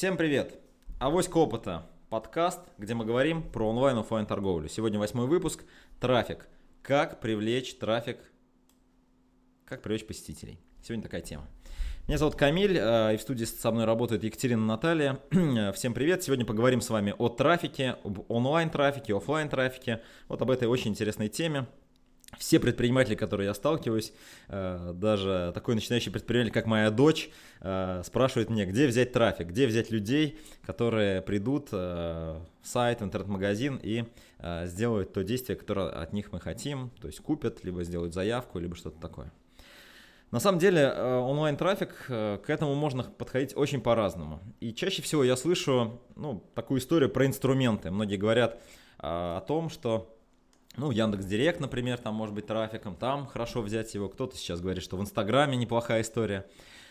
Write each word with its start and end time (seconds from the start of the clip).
Всем 0.00 0.16
привет! 0.16 0.54
Авоська 0.98 1.36
опыта. 1.36 1.86
Подкаст, 2.08 2.60
где 2.78 2.94
мы 2.94 3.04
говорим 3.04 3.42
про 3.42 3.68
онлайн 3.68 3.98
офлайн 3.98 4.24
торговлю. 4.24 4.66
Сегодня 4.66 4.98
восьмой 4.98 5.26
выпуск. 5.26 5.62
Трафик. 6.00 6.48
Как 6.80 7.20
привлечь 7.20 7.76
трафик, 7.76 8.16
как 9.66 9.82
привлечь 9.82 10.06
посетителей. 10.06 10.58
Сегодня 10.82 11.02
такая 11.02 11.20
тема. 11.20 11.46
Меня 12.08 12.16
зовут 12.16 12.34
Камиль, 12.34 12.78
э, 12.78 13.12
и 13.12 13.18
в 13.18 13.20
студии 13.20 13.44
со 13.44 13.70
мной 13.72 13.84
работает 13.84 14.24
Екатерина 14.24 14.64
Наталья. 14.64 15.20
Всем 15.74 15.92
привет! 15.92 16.22
Сегодня 16.22 16.46
поговорим 16.46 16.80
с 16.80 16.88
вами 16.88 17.14
о 17.18 17.28
трафике, 17.28 17.98
об 18.02 18.24
онлайн-трафике, 18.30 19.14
офлайн 19.14 19.50
трафике 19.50 20.00
Вот 20.28 20.40
об 20.40 20.50
этой 20.50 20.66
очень 20.66 20.92
интересной 20.92 21.28
теме 21.28 21.66
все 22.38 22.60
предприниматели, 22.60 23.14
которые 23.14 23.48
я 23.48 23.54
сталкиваюсь, 23.54 24.12
э, 24.48 24.92
даже 24.94 25.52
такой 25.54 25.74
начинающий 25.74 26.12
предприниматель, 26.12 26.52
как 26.52 26.66
моя 26.66 26.90
дочь, 26.90 27.30
э, 27.60 28.02
спрашивает 28.04 28.50
меня, 28.50 28.66
где 28.66 28.86
взять 28.86 29.12
трафик, 29.12 29.48
где 29.48 29.66
взять 29.66 29.90
людей, 29.90 30.38
которые 30.64 31.22
придут 31.22 31.68
э, 31.72 32.38
в 32.62 32.66
сайт, 32.66 33.00
в 33.00 33.04
интернет-магазин 33.04 33.80
и 33.82 34.04
сделают 34.64 35.12
то 35.12 35.22
действие, 35.22 35.54
которое 35.56 35.90
от 35.90 36.14
них 36.14 36.32
мы 36.32 36.40
хотим, 36.40 36.90
то 37.00 37.08
есть 37.08 37.20
купят, 37.20 37.62
либо 37.62 37.84
сделают 37.84 38.14
заявку, 38.14 38.58
либо 38.58 38.74
что-то 38.74 38.98
такое. 38.98 39.30
На 40.30 40.40
самом 40.40 40.58
деле 40.58 40.90
онлайн-трафик, 40.90 42.06
к 42.06 42.44
этому 42.46 42.74
можно 42.74 43.02
подходить 43.02 43.54
очень 43.54 43.82
по-разному. 43.82 44.40
И 44.60 44.72
чаще 44.72 45.02
всего 45.02 45.24
я 45.24 45.36
слышу 45.36 46.00
ну, 46.16 46.42
такую 46.54 46.80
историю 46.80 47.10
про 47.10 47.26
инструменты. 47.26 47.90
Многие 47.90 48.16
говорят 48.16 48.62
о 48.96 49.40
том, 49.42 49.68
что 49.68 50.19
ну, 50.80 50.90
Яндекс 50.90 51.26
Директ, 51.26 51.60
например, 51.60 51.98
там 51.98 52.14
может 52.14 52.34
быть 52.34 52.46
трафиком, 52.46 52.96
там 52.96 53.26
хорошо 53.26 53.60
взять 53.60 53.94
его. 53.94 54.08
Кто-то 54.08 54.34
сейчас 54.36 54.60
говорит, 54.60 54.82
что 54.82 54.96
в 54.96 55.02
Инстаграме 55.02 55.56
неплохая 55.56 56.00
история. 56.00 56.46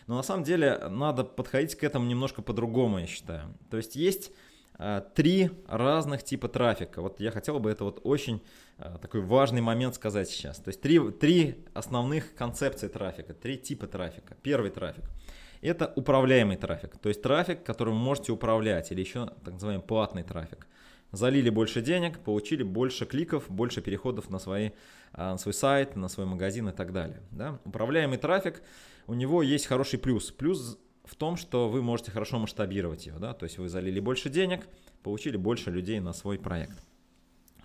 Но 0.05 0.15
на 0.15 0.23
самом 0.23 0.43
деле 0.43 0.77
надо 0.89 1.23
подходить 1.23 1.75
к 1.75 1.83
этому 1.83 2.05
немножко 2.05 2.43
по-другому, 2.43 2.99
я 2.99 3.07
считаю. 3.07 3.53
То 3.71 3.77
есть 3.77 3.95
есть 3.95 4.31
э, 4.77 5.01
три 5.15 5.49
разных 5.67 6.23
типа 6.23 6.47
трафика. 6.47 7.01
Вот 7.01 7.19
я 7.19 7.31
хотел 7.31 7.59
бы 7.59 7.71
это 7.71 7.83
вот 7.83 7.99
очень 8.03 8.41
э, 8.77 8.97
такой 9.01 9.21
важный 9.21 9.61
момент 9.61 9.95
сказать 9.95 10.29
сейчас. 10.29 10.57
То 10.57 10.69
есть 10.69 10.81
три, 10.81 10.99
три 11.11 11.65
основных 11.73 12.35
концепции 12.35 12.87
трафика, 12.89 13.33
три 13.33 13.57
типа 13.57 13.87
трафика. 13.87 14.35
Первый 14.43 14.69
трафик– 14.69 15.05
это 15.61 15.91
управляемый 15.95 16.57
трафик. 16.57 16.97
То 16.99 17.09
есть 17.09 17.23
трафик, 17.23 17.63
которым 17.63 17.95
вы 17.95 18.01
можете 18.01 18.31
управлять, 18.31 18.91
или 18.91 18.99
еще 19.01 19.31
так 19.43 19.55
называемый 19.55 19.83
платный 19.83 20.23
трафик– 20.23 20.67
залили 21.11 21.49
больше 21.49 21.81
денег, 21.81 22.19
получили 22.19 22.63
больше 22.63 23.05
кликов, 23.05 23.49
больше 23.49 23.81
переходов 23.81 24.29
на, 24.29 24.39
свои, 24.39 24.71
а, 25.13 25.31
на 25.31 25.37
свой 25.37 25.53
сайт, 25.53 25.95
на 25.95 26.07
свой 26.07 26.25
магазин 26.25 26.69
и 26.69 26.71
так 26.71 26.93
далее. 26.93 27.21
Да? 27.31 27.59
Управляемый 27.65 28.17
трафик, 28.17 28.61
у 29.07 29.13
него 29.13 29.41
есть 29.41 29.65
хороший 29.65 29.99
плюс. 29.99 30.31
Плюс 30.31 30.77
в 31.03 31.15
том, 31.15 31.37
что 31.37 31.69
вы 31.69 31.81
можете 31.81 32.11
хорошо 32.11 32.37
масштабировать 32.39 33.07
его. 33.07 33.19
Да? 33.19 33.33
То 33.33 33.45
есть 33.45 33.57
вы 33.57 33.69
залили 33.69 33.99
больше 33.99 34.29
денег, 34.29 34.67
получили 35.03 35.37
больше 35.37 35.71
людей 35.71 35.99
на 35.99 36.13
свой 36.13 36.37
проект. 36.37 36.77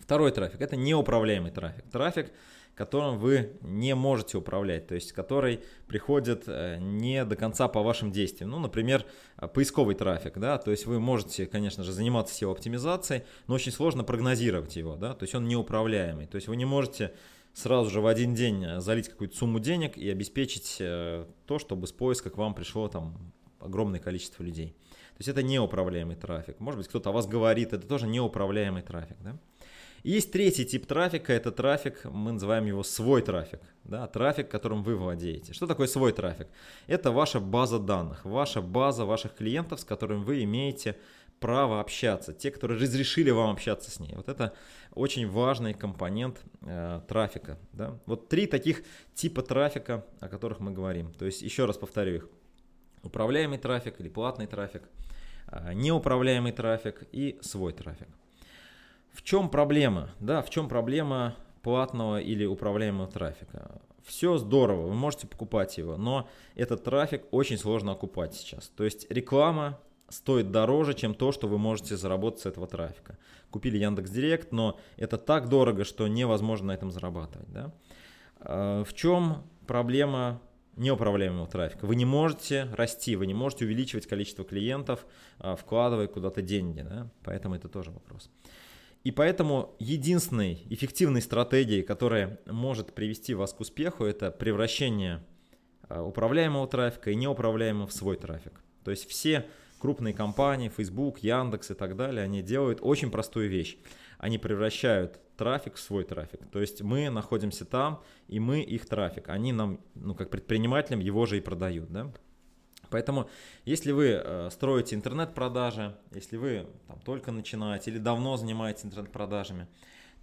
Второй 0.00 0.32
трафик– 0.32 0.60
это 0.60 0.76
неуправляемый 0.76 1.50
трафик. 1.50 1.84
Трафик, 1.90 2.30
которым 2.74 3.18
вы 3.18 3.56
не 3.62 3.94
можете 3.94 4.38
управлять, 4.38 4.86
то 4.88 4.94
есть 4.94 5.12
который 5.12 5.60
приходит 5.86 6.44
э, 6.46 6.78
не 6.80 7.24
до 7.24 7.36
конца 7.36 7.68
по 7.68 7.82
вашим 7.82 8.10
действиям. 8.10 8.50
Ну, 8.50 8.58
например, 8.58 9.04
э, 9.36 9.46
поисковый 9.46 9.94
трафик, 9.94 10.38
да, 10.38 10.58
то 10.58 10.70
есть 10.70 10.86
вы 10.86 10.98
можете, 11.00 11.46
конечно 11.46 11.84
же, 11.84 11.92
заниматься 11.92 12.34
SEO 12.34 12.52
оптимизацией, 12.52 13.22
но 13.46 13.54
очень 13.54 13.72
сложно 13.72 14.04
прогнозировать 14.04 14.76
его, 14.76 14.96
да, 14.96 15.14
то 15.14 15.22
есть 15.24 15.34
он 15.34 15.46
неуправляемый, 15.46 16.26
то 16.26 16.36
есть 16.36 16.48
вы 16.48 16.56
не 16.56 16.64
можете 16.64 17.14
сразу 17.52 17.90
же 17.90 18.00
в 18.00 18.06
один 18.06 18.34
день 18.34 18.64
э, 18.64 18.80
залить 18.80 19.08
какую-то 19.08 19.36
сумму 19.36 19.60
денег 19.60 19.96
и 19.96 20.10
обеспечить 20.10 20.78
то, 20.78 21.58
чтобы 21.58 21.86
с 21.86 21.92
поиска 21.92 22.30
к 22.30 22.36
вам 22.36 22.54
пришло 22.54 22.88
там 22.88 23.32
огромное 23.60 24.00
количество 24.00 24.42
людей. 24.42 24.74
То 25.14 25.20
есть 25.20 25.28
это 25.28 25.44
неуправляемый 25.44 26.16
трафик. 26.16 26.58
Может 26.58 26.78
быть, 26.78 26.88
кто-то 26.88 27.10
о 27.10 27.12
вас 27.12 27.28
говорит, 27.28 27.72
это 27.72 27.86
тоже 27.86 28.08
неуправляемый 28.08 28.82
трафик. 28.82 29.16
Да? 29.22 29.38
Есть 30.04 30.32
третий 30.32 30.66
тип 30.66 30.86
трафика, 30.86 31.32
это 31.32 31.50
трафик, 31.50 32.04
мы 32.04 32.32
называем 32.32 32.66
его 32.66 32.82
свой 32.82 33.22
трафик, 33.22 33.60
да, 33.84 34.06
трафик, 34.06 34.50
которым 34.50 34.82
вы 34.82 34.96
владеете. 34.96 35.54
Что 35.54 35.66
такое 35.66 35.86
свой 35.86 36.12
трафик? 36.12 36.46
Это 36.86 37.10
ваша 37.10 37.40
база 37.40 37.78
данных, 37.78 38.24
ваша 38.24 38.60
база 38.60 39.06
ваших 39.06 39.34
клиентов, 39.34 39.80
с 39.80 39.84
которыми 39.84 40.22
вы 40.22 40.44
имеете 40.44 40.96
право 41.40 41.80
общаться, 41.80 42.34
те, 42.34 42.50
которые 42.50 42.78
разрешили 42.78 43.30
вам 43.30 43.50
общаться 43.50 43.90
с 43.90 43.98
ней. 43.98 44.14
Вот 44.14 44.28
это 44.28 44.54
очень 44.92 45.28
важный 45.28 45.74
компонент 45.74 46.40
э, 46.60 47.00
трафика. 47.08 47.58
Да? 47.72 47.98
Вот 48.06 48.28
три 48.28 48.46
таких 48.46 48.82
типа 49.14 49.42
трафика, 49.42 50.04
о 50.20 50.28
которых 50.28 50.60
мы 50.60 50.70
говорим. 50.70 51.12
То 51.12 51.24
есть 51.24 51.42
еще 51.42 51.64
раз 51.64 51.76
повторю 51.76 52.14
их. 52.14 52.28
Управляемый 53.02 53.58
трафик 53.58 54.00
или 54.00 54.08
платный 54.08 54.46
трафик, 54.46 54.82
э, 55.48 55.72
неуправляемый 55.74 56.52
трафик 56.52 57.04
и 57.12 57.38
свой 57.42 57.72
трафик. 57.72 58.08
В 59.14 59.22
чем 59.22 59.48
проблема? 59.48 60.10
Да, 60.18 60.42
в 60.42 60.50
чем 60.50 60.68
проблема 60.68 61.36
платного 61.62 62.20
или 62.20 62.44
управляемого 62.44 63.08
трафика? 63.08 63.80
Все 64.02 64.36
здорово, 64.36 64.88
вы 64.88 64.94
можете 64.94 65.26
покупать 65.26 65.78
его, 65.78 65.96
но 65.96 66.28
этот 66.56 66.84
трафик 66.84 67.22
очень 67.30 67.56
сложно 67.56 67.92
окупать 67.92 68.34
сейчас. 68.34 68.68
То 68.76 68.84
есть 68.84 69.10
реклама 69.10 69.78
стоит 70.08 70.50
дороже, 70.50 70.94
чем 70.94 71.14
то, 71.14 71.32
что 71.32 71.48
вы 71.48 71.58
можете 71.58 71.96
заработать 71.96 72.40
с 72.40 72.46
этого 72.46 72.66
трафика. 72.66 73.16
Купили 73.50 73.78
Яндекс 73.78 74.10
Директ, 74.10 74.52
но 74.52 74.78
это 74.96 75.16
так 75.16 75.48
дорого, 75.48 75.84
что 75.84 76.08
невозможно 76.08 76.68
на 76.68 76.72
этом 76.72 76.90
зарабатывать. 76.90 77.50
Да? 77.50 77.72
А, 78.40 78.84
в 78.84 78.92
чем 78.92 79.44
проблема 79.66 80.40
неуправляемого 80.76 81.46
трафика? 81.46 81.86
Вы 81.86 81.94
не 81.96 82.04
можете 82.04 82.68
расти, 82.72 83.16
вы 83.16 83.26
не 83.26 83.34
можете 83.34 83.64
увеличивать 83.64 84.06
количество 84.06 84.44
клиентов, 84.44 85.06
а, 85.38 85.56
вкладывая 85.56 86.08
куда-то 86.08 86.42
деньги. 86.42 86.82
Да? 86.82 87.08
Поэтому 87.22 87.54
это 87.54 87.68
тоже 87.68 87.90
вопрос. 87.90 88.28
И 89.04 89.10
поэтому 89.10 89.76
единственной 89.78 90.66
эффективной 90.70 91.20
стратегией, 91.20 91.82
которая 91.82 92.40
может 92.46 92.94
привести 92.94 93.34
вас 93.34 93.52
к 93.52 93.60
успеху, 93.60 94.04
это 94.04 94.30
превращение 94.30 95.22
а, 95.88 96.02
управляемого 96.02 96.66
трафика 96.66 97.10
и 97.10 97.14
неуправляемого 97.14 97.86
в 97.86 97.92
свой 97.92 98.16
трафик. 98.16 98.62
То 98.82 98.90
есть 98.90 99.06
все 99.06 99.46
крупные 99.78 100.14
компании, 100.14 100.72
Facebook, 100.74 101.18
Яндекс 101.18 101.72
и 101.72 101.74
так 101.74 101.96
далее, 101.96 102.24
они 102.24 102.42
делают 102.42 102.78
очень 102.80 103.10
простую 103.10 103.50
вещь. 103.50 103.76
Они 104.16 104.38
превращают 104.38 105.20
трафик 105.36 105.74
в 105.74 105.80
свой 105.80 106.04
трафик. 106.04 106.40
То 106.50 106.60
есть 106.60 106.80
мы 106.80 107.10
находимся 107.10 107.66
там, 107.66 108.02
и 108.28 108.40
мы 108.40 108.62
их 108.62 108.86
трафик. 108.86 109.28
Они 109.28 109.52
нам, 109.52 109.80
ну 109.94 110.14
как 110.14 110.30
предпринимателям, 110.30 111.00
его 111.00 111.26
же 111.26 111.36
и 111.36 111.42
продают. 111.42 111.90
Да? 111.90 112.10
Поэтому, 112.94 113.28
если 113.64 113.90
вы 113.90 114.22
э, 114.22 114.50
строите 114.52 114.94
интернет-продажи, 114.94 115.96
если 116.12 116.36
вы 116.36 116.68
там, 116.86 117.00
только 117.00 117.32
начинаете 117.32 117.90
или 117.90 117.98
давно 117.98 118.36
занимаетесь 118.36 118.84
интернет-продажами, 118.84 119.66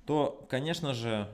то, 0.06 0.48
конечно 0.50 0.94
же, 0.94 1.28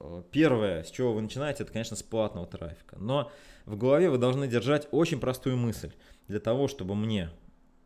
э, 0.00 0.22
первое, 0.30 0.84
с 0.84 0.90
чего 0.90 1.14
вы 1.14 1.22
начинаете, 1.22 1.62
это, 1.62 1.72
конечно, 1.72 1.96
с 1.96 2.02
платного 2.02 2.46
трафика. 2.46 2.96
Но 2.98 3.32
в 3.64 3.78
голове 3.78 4.10
вы 4.10 4.18
должны 4.18 4.46
держать 4.46 4.86
очень 4.90 5.18
простую 5.18 5.56
мысль. 5.56 5.92
Для 6.28 6.40
того, 6.40 6.68
чтобы 6.68 6.94
мне 6.94 7.30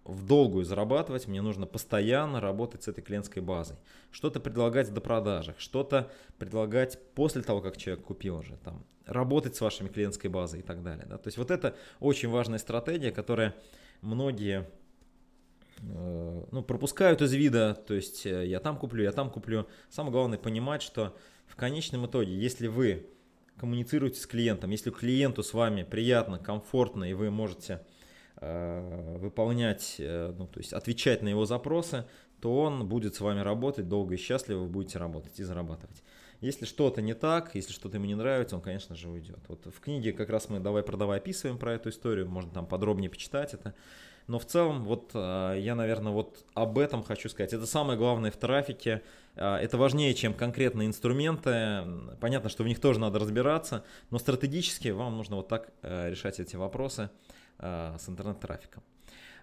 в 0.09 0.27
долгую 0.27 0.65
зарабатывать, 0.65 1.27
мне 1.27 1.43
нужно 1.43 1.67
постоянно 1.67 2.41
работать 2.41 2.83
с 2.83 2.89
этой 2.89 3.03
клиентской 3.03 3.43
базой. 3.43 3.77
Что-то 4.11 4.41
предлагать 4.41 4.93
до 4.93 5.00
продажах, 5.00 5.59
что-то 5.59 6.11
предлагать 6.39 6.99
после 7.15 7.43
того, 7.43 7.61
как 7.61 7.77
человек 7.77 8.05
купил 8.05 8.39
уже, 8.39 8.56
там, 8.65 8.84
работать 9.06 9.56
с 9.56 9.61
вашими 9.61 9.89
клиентской 9.89 10.31
базой 10.31 10.61
и 10.61 10.62
так 10.62 10.83
далее. 10.83 11.06
Да? 11.09 11.19
То 11.19 11.28
есть 11.28 11.39
вот 11.39 11.50
это 11.50 11.77
очень 12.00 12.28
важная 12.28 12.59
стратегия, 12.59 13.12
которая 13.12 13.55
многие 14.00 14.69
э, 15.81 16.44
ну, 16.50 16.62
пропускают 16.62 17.23
из 17.23 17.33
вида, 17.33 17.75
то 17.87 17.94
есть 17.94 18.27
э, 18.27 18.47
я 18.47 18.61
там 18.61 18.77
куплю, 18.77 19.03
я 19.03 19.12
там 19.12 19.31
куплю. 19.31 19.67
Самое 19.91 20.12
главное 20.12 20.38
понимать, 20.38 20.83
что 20.83 21.17
в 21.47 21.56
конечном 21.56 22.06
итоге, 22.06 22.37
если 22.37 22.67
вы 22.67 23.06
коммуницируете 23.56 24.21
с 24.21 24.27
клиентом, 24.27 24.71
если 24.71 24.91
клиенту 24.91 25.43
с 25.43 25.55
вами 25.55 25.83
приятно, 25.83 26.38
комфортно 26.38 27.05
и 27.05 27.15
вы 27.15 27.31
можете 27.31 27.83
выполнять, 28.41 29.97
э, 29.99 30.35
ну, 30.37 30.47
то 30.47 30.61
есть 30.61 30.73
отвечать 30.73 31.23
на 31.23 31.29
его 31.29 31.47
запросы, 31.47 32.05
то 32.41 32.55
он 32.61 32.87
будет 32.87 33.15
с 33.15 33.21
вами 33.21 33.41
работать 33.41 33.88
долго 33.88 34.15
и 34.15 34.19
счастливо, 34.19 34.61
вы 34.61 34.69
будете 34.69 34.99
работать 34.99 35.41
и 35.41 35.43
зарабатывать. 35.43 36.03
Если 36.43 36.67
что-то 36.67 37.00
не 37.00 37.15
так, 37.15 37.55
если 37.55 37.73
что-то 37.73 37.97
ему 37.97 38.05
не 38.05 38.15
нравится, 38.15 38.56
он, 38.56 38.62
конечно 38.62 38.94
же, 38.94 39.09
уйдет. 39.09 39.38
Вот 39.49 39.65
в 39.65 39.81
книге 39.81 40.12
как 40.12 40.29
раз 40.29 40.50
мы 40.50 40.61
«Давай, 40.61 40.83
продавай» 40.83 41.17
описываем 41.19 41.56
про 41.56 41.73
эту 41.73 41.88
историю, 41.88 42.29
можно 42.29 42.50
там 42.53 42.67
подробнее 42.67 43.09
почитать 43.09 43.55
это. 43.55 43.75
Но 44.27 44.39
в 44.39 44.44
целом, 44.44 44.85
вот 44.85 45.12
э, 45.15 45.56
я, 45.59 45.75
наверное, 45.75 46.12
вот 46.12 46.44
об 46.53 46.79
этом 46.79 47.03
хочу 47.03 47.31
сказать. 47.31 47.55
Это 47.55 47.65
самое 47.65 47.99
главное 47.99 48.31
в 48.31 48.37
трафике. 48.37 49.03
Это 49.35 49.77
важнее, 49.77 50.15
чем 50.15 50.35
конкретные 50.35 50.89
инструменты. 50.89 51.85
Понятно, 52.21 52.49
что 52.49 52.65
в 52.65 52.67
них 52.67 52.81
тоже 52.81 53.00
надо 53.00 53.19
разбираться, 53.19 53.85
но 54.11 54.19
стратегически 54.19 54.89
вам 54.89 55.17
нужно 55.17 55.37
вот 55.37 55.49
так 55.49 55.71
решать 55.82 56.41
эти 56.41 56.56
вопросы. 56.56 57.11
А, 57.58 57.97
с 57.99 58.08
интернет-трафиком. 58.08 58.82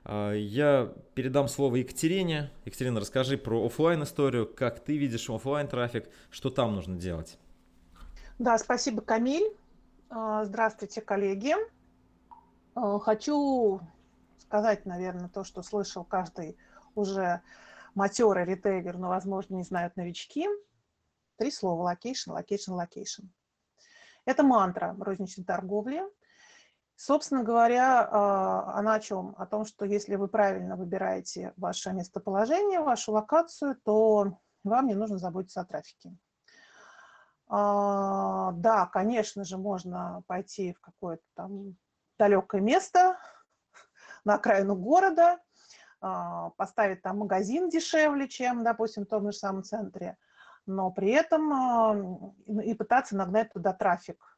А, 0.03 0.33
я 0.33 0.93
передам 1.15 1.47
слово 1.47 1.77
Екатерине. 1.77 2.51
Екатерина, 2.65 2.99
расскажи 2.99 3.37
про 3.37 3.65
офлайн 3.65 4.03
историю, 4.03 4.45
как 4.53 4.79
ты 4.83 4.97
видишь 4.97 5.29
офлайн 5.29 5.67
трафик, 5.67 6.09
что 6.29 6.49
там 6.49 6.75
нужно 6.75 6.97
делать. 6.97 7.39
Да, 8.37 8.57
спасибо, 8.57 9.01
Камиль. 9.01 9.55
А, 10.09 10.45
здравствуйте, 10.45 11.01
коллеги. 11.01 11.55
Хочу 12.75 13.81
сказать, 14.39 14.85
наверное, 14.85 15.29
то, 15.29 15.43
что 15.43 15.61
слышал 15.63 16.03
каждый 16.03 16.57
уже 16.95 17.41
матерый 17.95 18.45
ритейлер, 18.45 18.97
но, 18.97 19.09
возможно, 19.09 19.55
не 19.55 19.63
знают 19.63 19.95
новички. 19.95 20.47
Три 21.37 21.51
слова– 21.51 21.81
location, 21.83 22.31
location, 22.31 22.73
location. 22.73 23.23
Это 24.25 24.43
мантра 24.43 24.95
розничной 24.99 25.45
торговли. 25.45 26.03
Собственно 27.05 27.43
говоря, 27.43 28.07
а, 28.09 28.79
она 28.79 28.93
о 28.93 28.99
чем? 29.01 29.35
О 29.37 29.45
том, 29.45 29.65
что 29.65 29.83
если 29.83 30.15
вы 30.15 30.29
правильно 30.29 30.77
выбираете 30.77 31.51
ваше 31.57 31.91
местоположение, 31.91 32.79
вашу 32.79 33.11
локацию, 33.11 33.75
то 33.83 34.37
вам 34.63 34.87
не 34.87 34.93
нужно 34.93 35.17
заботиться 35.17 35.59
о 35.59 35.65
трафике. 35.65 36.15
А, 37.49 38.53
да, 38.53 38.85
конечно 38.85 39.43
же, 39.43 39.57
можно 39.57 40.23
пойти 40.27 40.71
в 40.71 40.79
какое-то 40.79 41.23
там 41.35 41.75
далекое 42.17 42.61
место, 42.61 43.17
на 44.23 44.35
окраину 44.35 44.77
города, 44.77 45.39
а, 45.99 46.51
поставить 46.51 47.01
там 47.01 47.17
магазин 47.17 47.69
дешевле, 47.69 48.29
чем, 48.29 48.63
допустим, 48.63 49.03
в 49.03 49.09
том 49.09 49.29
же 49.29 49.37
самом 49.37 49.63
центре, 49.63 50.15
но 50.65 50.89
при 50.89 51.09
этом 51.09 52.33
и 52.61 52.73
пытаться 52.75 53.17
нагнать 53.17 53.51
туда 53.51 53.73
трафик 53.73 54.32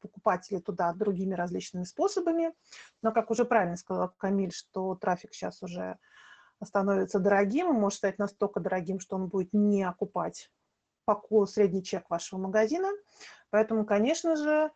покупателей 0.00 0.60
туда 0.60 0.92
другими 0.92 1.34
различными 1.34 1.84
способами. 1.84 2.52
Но, 3.02 3.12
как 3.12 3.30
уже 3.30 3.44
правильно 3.44 3.76
сказал 3.76 4.12
Камиль, 4.16 4.52
что 4.52 4.94
трафик 4.94 5.34
сейчас 5.34 5.62
уже 5.62 5.98
становится 6.64 7.18
дорогим, 7.18 7.66
может 7.66 7.98
стать 7.98 8.18
настолько 8.18 8.60
дорогим, 8.60 9.00
что 9.00 9.16
он 9.16 9.28
будет 9.28 9.52
не 9.52 9.82
окупать 9.82 10.50
средний 11.46 11.82
чек 11.82 12.08
вашего 12.08 12.38
магазина. 12.38 12.88
Поэтому, 13.50 13.84
конечно 13.84 14.36
же, 14.36 14.70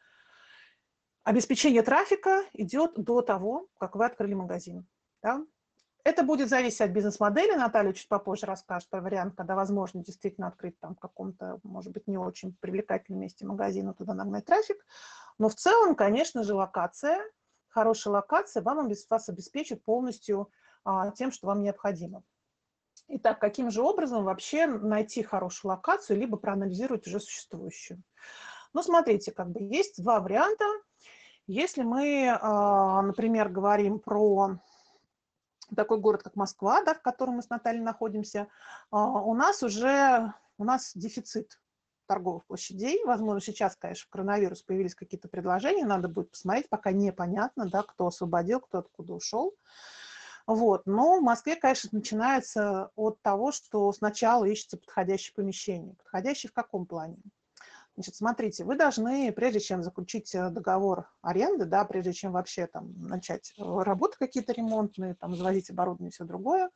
обеспечение 1.23 1.83
трафика 1.83 2.45
идет 2.53 2.95
до 2.97 3.23
того, 3.23 3.69
как 3.79 3.97
вы 3.97 4.05
открыли 4.05 4.35
магазин. 4.35 4.87
Да? 5.23 5.45
Это 6.07 6.23
будет 6.23 6.49
зависеть 6.49 6.83
от 6.83 6.93
бизнес-модели. 6.93 7.57
Наталья 7.57 7.93
чуть 7.93 8.07
попозже 8.07 8.47
расскажет 8.47 8.89
про 8.89 9.01
вариант, 9.01 9.35
когда 9.37 9.57
возможно 9.57 10.05
действительно 10.05 10.47
открыть 10.47 10.79
там 10.79 10.95
в 10.95 11.01
каком-то, 11.01 11.59
может 11.65 11.93
быть, 11.93 12.07
не 12.07 12.17
очень 12.17 12.55
привлекательном 12.61 13.23
месте 13.23 13.45
магазина, 13.45 13.93
туда 13.93 14.15
нагнать 14.15 14.45
трафик. 14.45 14.87
Но 15.39 15.49
в 15.49 15.57
целом, 15.57 15.97
конечно 15.97 16.45
же, 16.45 16.55
локация, 16.55 17.19
хорошая 17.67 18.15
локация 18.15 18.63
вам, 18.63 18.89
вас 19.11 19.29
обеспечит 19.29 19.83
полностью 19.83 20.49
а, 20.85 21.11
тем, 21.11 21.33
что 21.33 21.49
вам 21.49 21.65
необходимо. 21.65 22.23
Итак, 23.09 23.41
каким 23.41 23.73
же 23.73 23.83
образом 23.83 24.23
вообще 24.23 24.69
найти 24.69 25.25
хорошую 25.25 25.71
локацию, 25.71 26.21
либо 26.21 26.37
проанализировать 26.37 27.05
уже 27.09 27.19
существующую? 27.19 28.01
Ну, 28.75 28.85
смотрите, 28.85 29.33
как 29.33 29.51
бы 29.51 29.61
есть 29.61 30.01
два 30.01 30.21
варианта. 30.21 30.67
Если 31.49 31.83
мы, 31.83 32.29
а, 32.41 33.03
например, 33.03 33.49
говорим 33.49 33.99
про 33.99 34.61
такой 35.75 35.99
город, 35.99 36.23
как 36.23 36.37
Москва, 36.37 36.83
да, 36.83 36.95
в 36.95 37.03
котором 37.03 37.37
мы 37.37 37.43
с 37.43 37.49
Натальей 37.49 37.83
находимся, 37.83 38.49
а, 38.91 39.23
у 39.23 39.35
нас 39.35 39.63
уже 39.63 40.33
у 40.59 40.65
нас 40.65 40.93
дефицит 40.95 41.61
торговых 42.07 42.47
площадей. 42.47 43.05
Возможно, 43.05 43.41
сейчас, 43.41 43.77
конечно, 43.77 44.07
коронавирус, 44.11 44.63
появились 44.63 44.95
какие-то 44.95 45.29
предложения, 45.29 45.85
надо 45.85 46.09
будет 46.09 46.31
посмотреть, 46.31 46.69
пока 46.69 46.93
непонятно, 46.93 47.69
да, 47.69 47.83
кто 47.83 48.07
освободил, 48.07 48.61
кто 48.61 48.79
откуда 48.79 49.15
ушел. 49.15 49.55
Вот. 50.47 50.87
Но 50.87 51.19
в 51.19 51.23
Москве, 51.23 51.57
конечно, 51.57 51.91
начинается 51.93 52.91
от 52.95 53.21
того, 53.21 53.51
что 53.51 53.93
сначала 53.93 54.45
ищется 54.45 54.77
подходящее 54.77 55.35
помещение. 55.35 55.95
Подходящее 55.95 56.51
в 56.51 56.55
каком 56.55 56.87
плане? 56.87 57.19
Значит, 57.97 58.15
смотрите, 58.15 58.65
вы 58.65 58.77
должны, 58.77 59.33
прежде 59.33 59.59
чем 59.59 59.83
заключить 59.83 60.35
э, 60.35 60.51
договор 60.51 61.09
аренды, 61.23 61.65
да, 61.65 61.85
прежде 61.87 62.13
чем 62.13 62.33
вообще 62.33 62.67
там 62.67 62.93
начать 63.01 63.55
э, 63.57 63.63
работы 63.63 64.17
какие-то 64.19 64.53
ремонтные, 64.53 65.15
там, 65.15 65.35
завозить 65.35 65.71
оборудование 65.71 66.11
и 66.11 66.13
все 66.13 66.25
другое, 66.25 66.69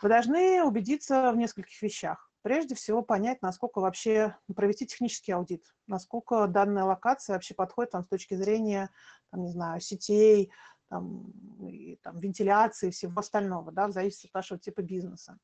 вы 0.00 0.08
должны 0.08 0.64
убедиться 0.64 1.32
в 1.32 1.36
нескольких 1.36 1.82
вещах. 1.82 2.30
Прежде 2.40 2.74
всего 2.74 3.02
понять, 3.02 3.42
насколько 3.42 3.80
вообще 3.80 4.34
провести 4.56 4.86
технический 4.86 5.32
аудит, 5.32 5.66
насколько 5.86 6.46
данная 6.46 6.84
локация 6.84 7.34
вообще 7.34 7.54
подходит 7.54 7.92
там, 7.92 8.02
с 8.02 8.08
точки 8.08 8.34
зрения, 8.34 8.88
там, 9.30 9.42
не 9.42 9.50
знаю, 9.50 9.82
сетей, 9.82 10.50
там, 10.88 11.30
и, 11.60 11.96
там, 12.02 12.18
вентиляции 12.18 12.90
всего 12.90 13.20
остального, 13.20 13.70
да, 13.70 13.86
в 13.86 13.92
зависимости 13.92 14.28
от 14.28 14.34
вашего 14.34 14.58
типа 14.58 14.80
бизнеса. 14.80 15.38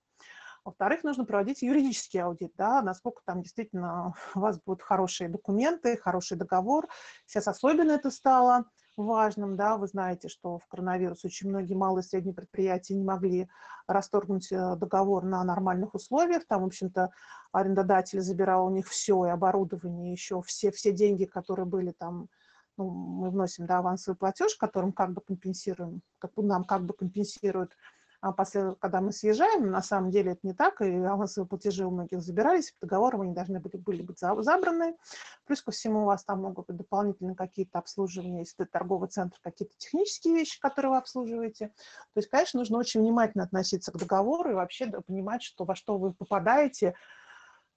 Во-вторых, 0.64 1.04
нужно 1.04 1.24
проводить 1.24 1.62
юридический 1.62 2.20
аудит, 2.22 2.52
да, 2.56 2.82
насколько 2.82 3.22
там 3.24 3.42
действительно 3.42 4.14
у 4.34 4.40
вас 4.40 4.60
будут 4.60 4.82
хорошие 4.82 5.28
документы, 5.28 5.96
хороший 5.96 6.36
договор. 6.36 6.88
Сейчас 7.26 7.48
особенно 7.48 7.92
это 7.92 8.10
стало 8.10 8.64
важным, 8.98 9.56
да, 9.56 9.76
вы 9.76 9.86
знаете, 9.86 10.28
что 10.28 10.58
в 10.58 10.66
коронавирус 10.66 11.24
очень 11.24 11.48
многие 11.48 11.74
малые 11.74 12.02
и 12.02 12.06
средние 12.06 12.34
предприятия 12.34 12.94
не 12.94 13.04
могли 13.04 13.48
расторгнуть 13.86 14.50
э, 14.52 14.76
договор 14.76 15.24
на 15.24 15.42
нормальных 15.44 15.94
условиях, 15.94 16.46
там, 16.46 16.62
в 16.62 16.66
общем-то, 16.66 17.10
арендодатель 17.52 18.20
забирал 18.20 18.66
у 18.66 18.70
них 18.70 18.88
все, 18.88 19.26
и 19.26 19.30
оборудование, 19.30 20.12
еще 20.12 20.42
все, 20.42 20.70
все 20.70 20.92
деньги, 20.92 21.24
которые 21.24 21.66
были 21.66 21.92
там, 21.92 22.28
ну, 22.76 22.90
мы 22.90 23.30
вносим, 23.30 23.66
да, 23.66 23.78
авансовый 23.78 24.16
платеж, 24.16 24.56
которым 24.56 24.92
как 24.92 25.12
бы 25.12 25.20
компенсируем, 25.20 26.02
как, 26.18 26.32
нам 26.36 26.64
как 26.64 26.84
бы 26.84 26.92
компенсируют 26.92 27.72
а 28.20 28.32
после, 28.32 28.74
когда 28.80 29.00
мы 29.00 29.12
съезжаем, 29.12 29.70
на 29.70 29.80
самом 29.80 30.10
деле 30.10 30.32
это 30.32 30.40
не 30.42 30.52
так, 30.52 30.80
и 30.80 30.92
авансовые 30.92 31.48
платежи 31.48 31.86
у 31.86 31.90
многих 31.90 32.20
забирались, 32.20 32.72
по 32.72 32.86
договорам 32.86 33.20
они 33.20 33.32
должны 33.32 33.60
были, 33.60 33.76
были 33.76 34.02
быть 34.02 34.18
забраны. 34.18 34.96
Плюс 35.44 35.62
ко 35.62 35.70
всему 35.70 36.02
у 36.02 36.06
вас 36.06 36.24
там 36.24 36.42
могут 36.42 36.66
быть 36.66 36.76
дополнительно 36.76 37.36
какие-то 37.36 37.78
обслуживания, 37.78 38.40
если 38.40 38.64
это 38.64 38.72
торговый 38.72 39.08
центр, 39.08 39.38
какие-то 39.40 39.74
технические 39.76 40.34
вещи, 40.34 40.60
которые 40.60 40.90
вы 40.90 40.96
обслуживаете. 40.98 41.68
То 41.68 42.16
есть, 42.16 42.28
конечно, 42.28 42.58
нужно 42.58 42.78
очень 42.78 43.00
внимательно 43.00 43.44
относиться 43.44 43.92
к 43.92 43.96
договору 43.96 44.50
и 44.50 44.54
вообще 44.54 44.86
понимать, 45.06 45.44
что, 45.44 45.64
во 45.64 45.76
что 45.76 45.96
вы 45.96 46.12
попадаете, 46.12 46.94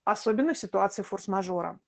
особенно 0.06 0.56
в 0.56 0.58
ситуации 0.58 1.04
форс-мажора. 1.04 1.80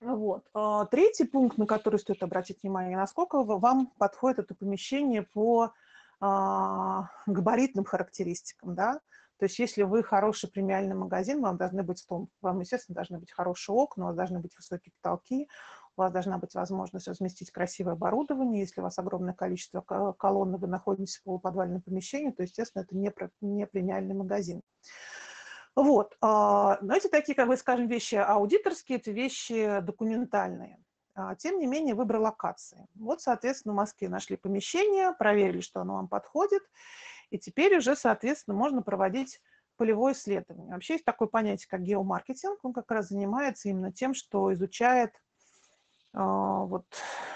Вот. 0.00 0.48
А 0.52 0.86
третий 0.86 1.24
пункт, 1.24 1.58
на 1.58 1.66
который 1.66 1.98
стоит 1.98 2.22
обратить 2.22 2.62
внимание, 2.62 2.96
насколько 2.96 3.42
вам 3.42 3.88
подходит 3.98 4.40
это 4.40 4.54
помещение 4.54 5.22
по 5.22 5.72
габаритным 6.20 7.84
характеристикам, 7.84 8.74
да, 8.74 9.00
то 9.38 9.44
есть 9.44 9.58
если 9.58 9.84
вы 9.84 10.02
хороший 10.02 10.50
премиальный 10.50 10.96
магазин, 10.96 11.40
вам 11.40 11.56
должны 11.56 11.84
быть, 11.84 12.04
вам, 12.40 12.60
естественно, 12.60 12.96
должны 12.96 13.18
быть 13.18 13.30
хорошие 13.30 13.76
окна, 13.76 14.04
у 14.04 14.06
вас 14.08 14.16
должны 14.16 14.40
быть 14.40 14.54
высокие 14.56 14.92
потолки, 15.00 15.48
у 15.96 16.00
вас 16.00 16.12
должна 16.12 16.38
быть 16.38 16.54
возможность 16.54 17.06
разместить 17.06 17.52
красивое 17.52 17.92
оборудование. 17.92 18.62
Если 18.62 18.80
у 18.80 18.84
вас 18.84 18.98
огромное 18.98 19.34
количество 19.34 19.80
колонн, 20.18 20.56
вы 20.56 20.66
находитесь 20.66 21.18
в 21.18 21.22
полуподвальном 21.22 21.82
помещении, 21.82 22.32
то, 22.32 22.42
естественно, 22.42 22.82
это 22.82 22.96
не, 22.96 23.12
не 23.40 23.66
премиальный 23.66 24.14
магазин. 24.14 24.60
Вот. 25.76 26.16
А, 26.20 26.78
но 26.82 26.96
эти 26.96 27.06
такие, 27.06 27.36
как 27.36 27.46
бы 27.46 27.56
скажем, 27.56 27.86
вещи 27.86 28.16
аудиторские, 28.16 28.98
это 28.98 29.12
вещи 29.12 29.78
документальные. 29.82 30.78
А, 31.18 31.34
тем 31.34 31.58
не 31.58 31.66
менее, 31.66 31.96
выбор 31.96 32.20
локации. 32.20 32.86
Вот, 32.94 33.20
соответственно, 33.20 33.72
в 33.72 33.78
Москве 33.78 34.08
нашли 34.08 34.36
помещение, 34.36 35.12
проверили, 35.18 35.60
что 35.60 35.80
оно 35.80 35.94
вам 35.94 36.06
подходит, 36.06 36.62
и 37.30 37.38
теперь 37.40 37.76
уже, 37.76 37.96
соответственно, 37.96 38.56
можно 38.56 38.82
проводить 38.82 39.40
полевое 39.76 40.12
исследование. 40.12 40.72
Вообще 40.72 40.94
есть 40.94 41.04
такое 41.04 41.26
понятие, 41.26 41.66
как 41.68 41.82
геомаркетинг, 41.82 42.64
он 42.64 42.72
как 42.72 42.88
раз 42.92 43.08
занимается 43.08 43.68
именно 43.68 43.92
тем, 43.92 44.14
что 44.14 44.52
изучает 44.54 45.10
э, 46.14 46.20
вот, 46.20 46.86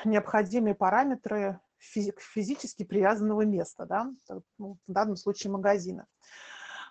необходимые 0.04 0.76
параметры 0.76 1.58
физи 1.78 2.14
физически 2.18 2.84
привязанного 2.84 3.42
места, 3.42 3.84
да, 3.84 4.12
ну, 4.58 4.78
в 4.86 4.92
данном 4.92 5.16
случае 5.16 5.50
магазина. 5.50 6.06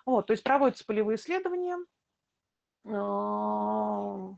Вот, 0.04 0.26
то 0.26 0.32
есть 0.34 0.44
проводятся 0.44 0.84
полевые 0.84 1.16
исследования, 1.16 1.78
а, 2.84 4.34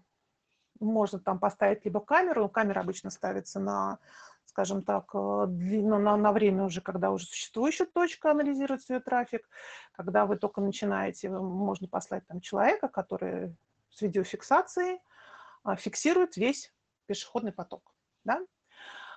можно 0.85 1.19
там 1.19 1.39
поставить 1.39 1.85
либо 1.85 2.01
камеру, 2.01 2.49
камера 2.49 2.81
обычно 2.81 3.11
ставится 3.11 3.61
на, 3.61 3.99
скажем 4.47 4.83
так, 4.83 5.11
э, 5.15 5.47
длину, 5.49 5.99
на, 5.99 6.17
на 6.17 6.33
время 6.33 6.65
уже, 6.65 6.81
когда 6.81 7.11
уже 7.11 7.27
существующая 7.27 7.87
точка 7.87 8.31
анализирует 8.31 8.89
ее 8.89 9.01
трафик, 9.01 9.49
когда 9.93 10.27
вы 10.27 10.37
только 10.37 10.61
начинаете, 10.61 11.29
можно 11.31 11.89
послать 11.89 12.27
там 12.27 12.41
человека, 12.41 12.89
который 12.89 13.57
с 13.91 14.01
видеофиксацией 14.03 15.01
а, 15.63 15.77
фиксирует 15.77 16.37
весь 16.37 16.73
пешеходный 17.07 17.53
поток, 17.53 17.95
да, 18.25 18.41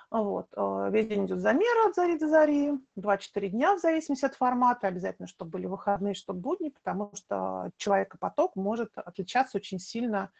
вот. 0.10 0.48
Э, 0.56 0.90
весь 0.90 1.08
день 1.08 1.26
идет 1.26 1.42
замер 1.42 1.88
от 1.88 1.96
зари 1.96 2.18
до 2.18 2.30
зари, 2.30 2.72
2-4 2.98 3.50
дня 3.50 3.76
в 3.76 3.80
зависимости 3.80 4.26
от 4.26 4.36
формата, 4.36 4.88
обязательно, 4.88 5.28
чтобы 5.28 5.52
были 5.52 5.66
выходные, 5.66 6.14
чтобы 6.14 6.40
будни, 6.40 6.70
потому 6.70 7.12
что 7.14 7.72
человекопоток 7.78 8.56
может 8.56 8.98
отличаться 8.98 9.58
очень 9.58 9.80
сильно 9.80 10.32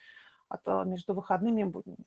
а, 0.50 0.84
между 0.84 1.14
выходными 1.14 1.62
и 1.62 1.66
буднями. 1.66 2.06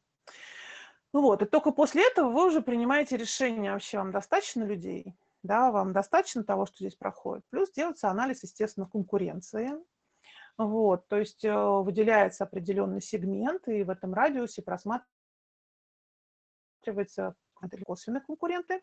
Ну 1.13 1.23
вот, 1.23 1.43
и 1.43 1.47
только 1.47 1.73
после 1.73 2.07
этого 2.07 2.31
вы 2.31 2.47
уже 2.47 2.61
принимаете 2.61 3.17
решение, 3.17 3.73
вообще 3.73 3.99
вам 3.99 4.13
достаточно 4.13 4.63
людей, 4.63 5.17
да, 5.43 5.73
вам 5.73 5.93
достаточно 5.93 6.45
того, 6.45 6.67
что 6.67 6.77
здесь 6.79 6.95
проходит. 6.95 7.45
Плюс 7.51 7.73
делается 7.73 8.09
анализ, 8.09 8.43
естественно, 8.45 8.87
конкуренции. 8.87 9.73
Вот, 10.57 11.09
то 11.09 11.17
есть 11.17 11.45
э, 11.45 11.53
выделяется 11.53 12.45
определенный 12.45 13.01
сегмент, 13.01 13.67
и 13.67 13.83
в 13.83 13.91
этом 13.91 14.13
радиусе 14.13 14.63
просматривается 14.63 15.07
конкуренты 17.61 17.77
или 17.77 17.85
косвенные 17.85 18.21
конкуренты, 18.21 18.83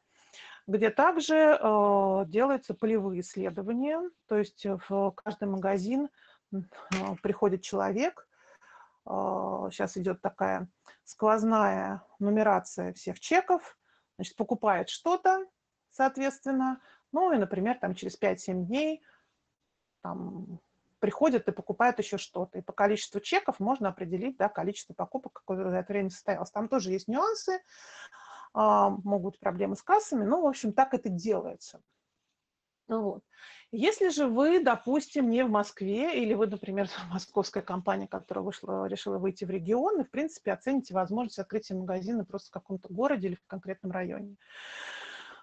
где 0.68 0.90
также 0.90 1.36
э, 1.36 2.26
делаются 2.28 2.74
полевые 2.74 3.22
исследования, 3.22 4.02
то 4.28 4.38
есть 4.38 4.66
в 4.66 5.12
каждый 5.12 5.48
магазин 5.48 6.10
э, 6.52 6.58
приходит 7.22 7.62
человек, 7.62 8.27
э, 8.27 8.27
сейчас 9.72 9.98
идет 9.98 10.22
такая 10.22 10.68
сквозная 11.04 12.04
нумерация 12.20 12.94
всех 12.94 13.20
чеков, 13.20 13.78
значит, 14.18 14.36
покупает 14.36 14.90
что-то, 14.90 15.46
соответственно, 15.92 16.82
ну 17.12 17.32
и, 17.32 17.38
например, 17.38 17.78
там 17.80 17.96
через 17.96 18.20
5-7 18.20 18.66
дней 18.66 19.02
там, 20.02 20.60
приходят 21.00 21.48
и 21.48 21.52
покупают 21.52 22.00
еще 22.00 22.18
что-то. 22.18 22.60
И 22.60 22.62
по 22.62 22.74
количеству 22.74 23.20
чеков 23.20 23.60
можно 23.60 23.90
определить 23.90 24.38
да, 24.38 24.50
количество 24.50 24.94
покупок, 24.94 25.34
какое 25.34 25.70
за 25.70 25.78
это 25.78 25.94
время 25.94 26.10
состоялось. 26.10 26.52
Там 26.52 26.68
тоже 26.68 26.92
есть 26.92 27.08
нюансы, 27.08 27.62
а, 28.54 28.90
могут 28.90 29.40
проблемы 29.40 29.76
с 29.76 29.84
кассами, 29.84 30.24
но, 30.24 30.42
в 30.42 30.48
общем, 30.48 30.74
так 30.74 30.94
это 30.94 31.10
делается. 31.10 31.82
Ну 32.88 33.02
вот. 33.02 33.24
Если 33.72 34.10
же 34.10 34.28
вы, 34.28 34.64
допустим, 34.64 35.30
не 35.30 35.44
в 35.44 35.50
Москве, 35.50 36.24
или 36.24 36.34
вы, 36.34 36.48
например, 36.48 36.90
московская 37.12 37.62
компания, 37.62 38.08
которая 38.08 38.44
вышла, 38.44 38.88
решила 38.88 39.18
выйти 39.18 39.44
в 39.46 39.50
регион, 39.50 40.02
и, 40.02 40.04
в 40.04 40.10
принципе, 40.10 40.54
оцените 40.54 40.94
возможность 40.94 41.40
открытия 41.40 41.76
магазина 41.76 42.24
просто 42.24 42.48
в 42.48 42.54
каком-то 42.54 42.94
городе 42.94 43.28
или 43.28 43.36
в 43.36 43.46
конкретном 43.48 43.92
районе. 43.92 44.38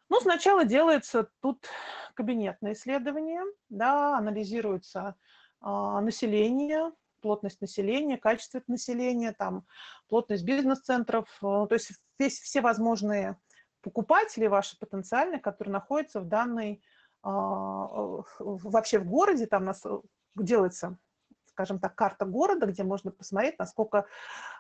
Ну, 0.08 0.20
сначала 0.20 0.64
делается 0.64 1.28
тут 1.40 1.66
кабинетное 2.14 2.72
исследование, 2.72 3.42
да, 3.68 4.16
анализируется 4.16 5.16
а, 5.60 6.00
население, 6.00 6.92
плотность 7.20 7.60
населения, 7.62 8.18
качество 8.18 8.62
населения, 8.66 9.32
там, 9.32 9.64
плотность 10.08 10.44
бизнес-центров, 10.44 11.26
э, 11.42 11.66
то 11.68 11.72
есть 11.72 11.92
весь, 12.18 12.38
все 12.38 12.60
возможные 12.60 13.38
покупатели 13.80 14.46
ваши 14.46 14.78
потенциальные, 14.78 15.40
которые 15.40 15.72
находятся 15.72 16.20
в 16.20 16.28
данной, 16.28 16.82
вообще 17.24 18.98
в 18.98 19.06
городе, 19.06 19.46
там 19.46 19.64
нас 19.64 19.84
э, 19.84 19.98
делается, 20.36 20.98
скажем 21.46 21.78
так, 21.78 21.94
карта 21.94 22.26
города, 22.26 22.66
где 22.66 22.82
можно 22.82 23.10
посмотреть, 23.10 23.58
насколько 23.58 24.06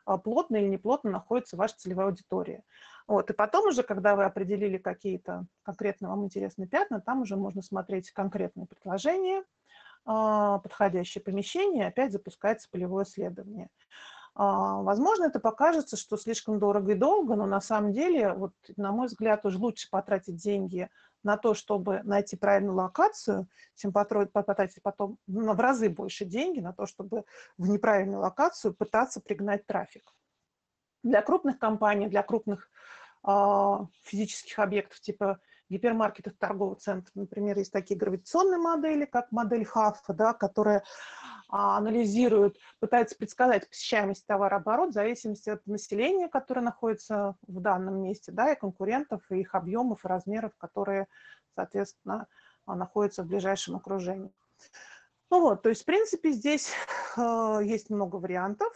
а, 0.04 0.16
плотно 0.16 0.56
или 0.56 0.68
неплотно 0.68 1.10
находится 1.10 1.56
ваша 1.56 1.76
целевая 1.76 2.06
аудитория. 2.06 2.62
Вот. 3.06 3.30
И 3.30 3.34
потом 3.34 3.68
уже, 3.68 3.82
когда 3.82 4.16
вы 4.16 4.24
определили 4.24 4.78
какие-то 4.78 5.46
конкретно 5.62 6.08
вам 6.08 6.24
интересные 6.24 6.68
пятна, 6.68 7.00
там 7.00 7.22
уже 7.22 7.36
можно 7.36 7.62
смотреть 7.62 8.10
конкретные 8.12 8.66
предложения, 8.66 9.44
а, 10.06 10.58
подходящее 10.58 11.22
помещение, 11.22 11.88
опять 11.88 12.12
запускается 12.12 12.68
полевое 12.70 13.04
исследование. 13.04 13.68
А, 14.36 14.82
возможно, 14.82 15.24
это 15.26 15.38
покажется, 15.38 15.96
что 15.96 16.16
слишком 16.16 16.58
дорого 16.58 16.92
и 16.92 16.96
долго, 16.96 17.36
но 17.36 17.46
на 17.46 17.60
самом 17.60 17.92
деле, 17.92 18.32
вот, 18.32 18.52
на 18.76 18.90
мой 18.90 19.06
взгляд, 19.06 19.46
уже 19.46 19.58
лучше 19.58 19.88
потратить 19.90 20.36
деньги 20.36 20.88
на 21.22 21.36
то, 21.36 21.54
чтобы 21.54 22.02
найти 22.02 22.36
правильную 22.36 22.74
локацию, 22.74 23.48
чем 23.76 23.92
потратить 23.92 24.82
потом 24.82 25.18
в 25.26 25.60
разы 25.60 25.88
больше 25.88 26.24
деньги 26.24 26.60
на 26.60 26.72
то, 26.72 26.86
чтобы 26.86 27.24
в 27.56 27.68
неправильную 27.68 28.20
локацию 28.20 28.74
пытаться 28.74 29.20
пригнать 29.20 29.66
трафик. 29.66 30.12
Для 31.04 31.22
крупных 31.22 31.58
компаний, 31.58 32.08
для 32.08 32.22
крупных 32.22 32.68
э, 33.26 33.76
физических 34.02 34.58
объектов 34.58 35.00
типа 35.00 35.38
гипермаркетах, 35.70 36.36
торговых 36.38 36.78
центров, 36.78 37.14
например, 37.14 37.58
есть 37.58 37.72
такие 37.72 37.98
гравитационные 37.98 38.58
модели, 38.58 39.04
как 39.04 39.32
модель 39.32 39.64
Хаффа, 39.64 40.12
да, 40.12 40.32
которая 40.32 40.84
а, 41.48 41.76
анализирует, 41.78 42.58
пытается 42.80 43.16
предсказать 43.16 43.68
посещаемость 43.68 44.26
товарооборот 44.26 44.90
в 44.90 44.94
зависимости 44.94 45.50
от 45.50 45.66
населения, 45.66 46.28
которое 46.28 46.62
находится 46.62 47.36
в 47.46 47.60
данном 47.60 48.02
месте, 48.02 48.32
да, 48.32 48.52
и 48.52 48.58
конкурентов, 48.58 49.22
и 49.30 49.40
их 49.40 49.54
объемов 49.54 50.04
и 50.04 50.08
размеров, 50.08 50.52
которые, 50.56 51.06
соответственно, 51.54 52.26
а, 52.66 52.74
находятся 52.74 53.22
в 53.22 53.26
ближайшем 53.26 53.76
окружении. 53.76 54.32
Ну 55.30 55.40
вот, 55.40 55.62
то 55.62 55.68
есть, 55.68 55.82
в 55.82 55.84
принципе, 55.86 56.30
здесь 56.30 56.72
э, 57.16 57.60
есть 57.62 57.90
много 57.90 58.16
вариантов, 58.16 58.72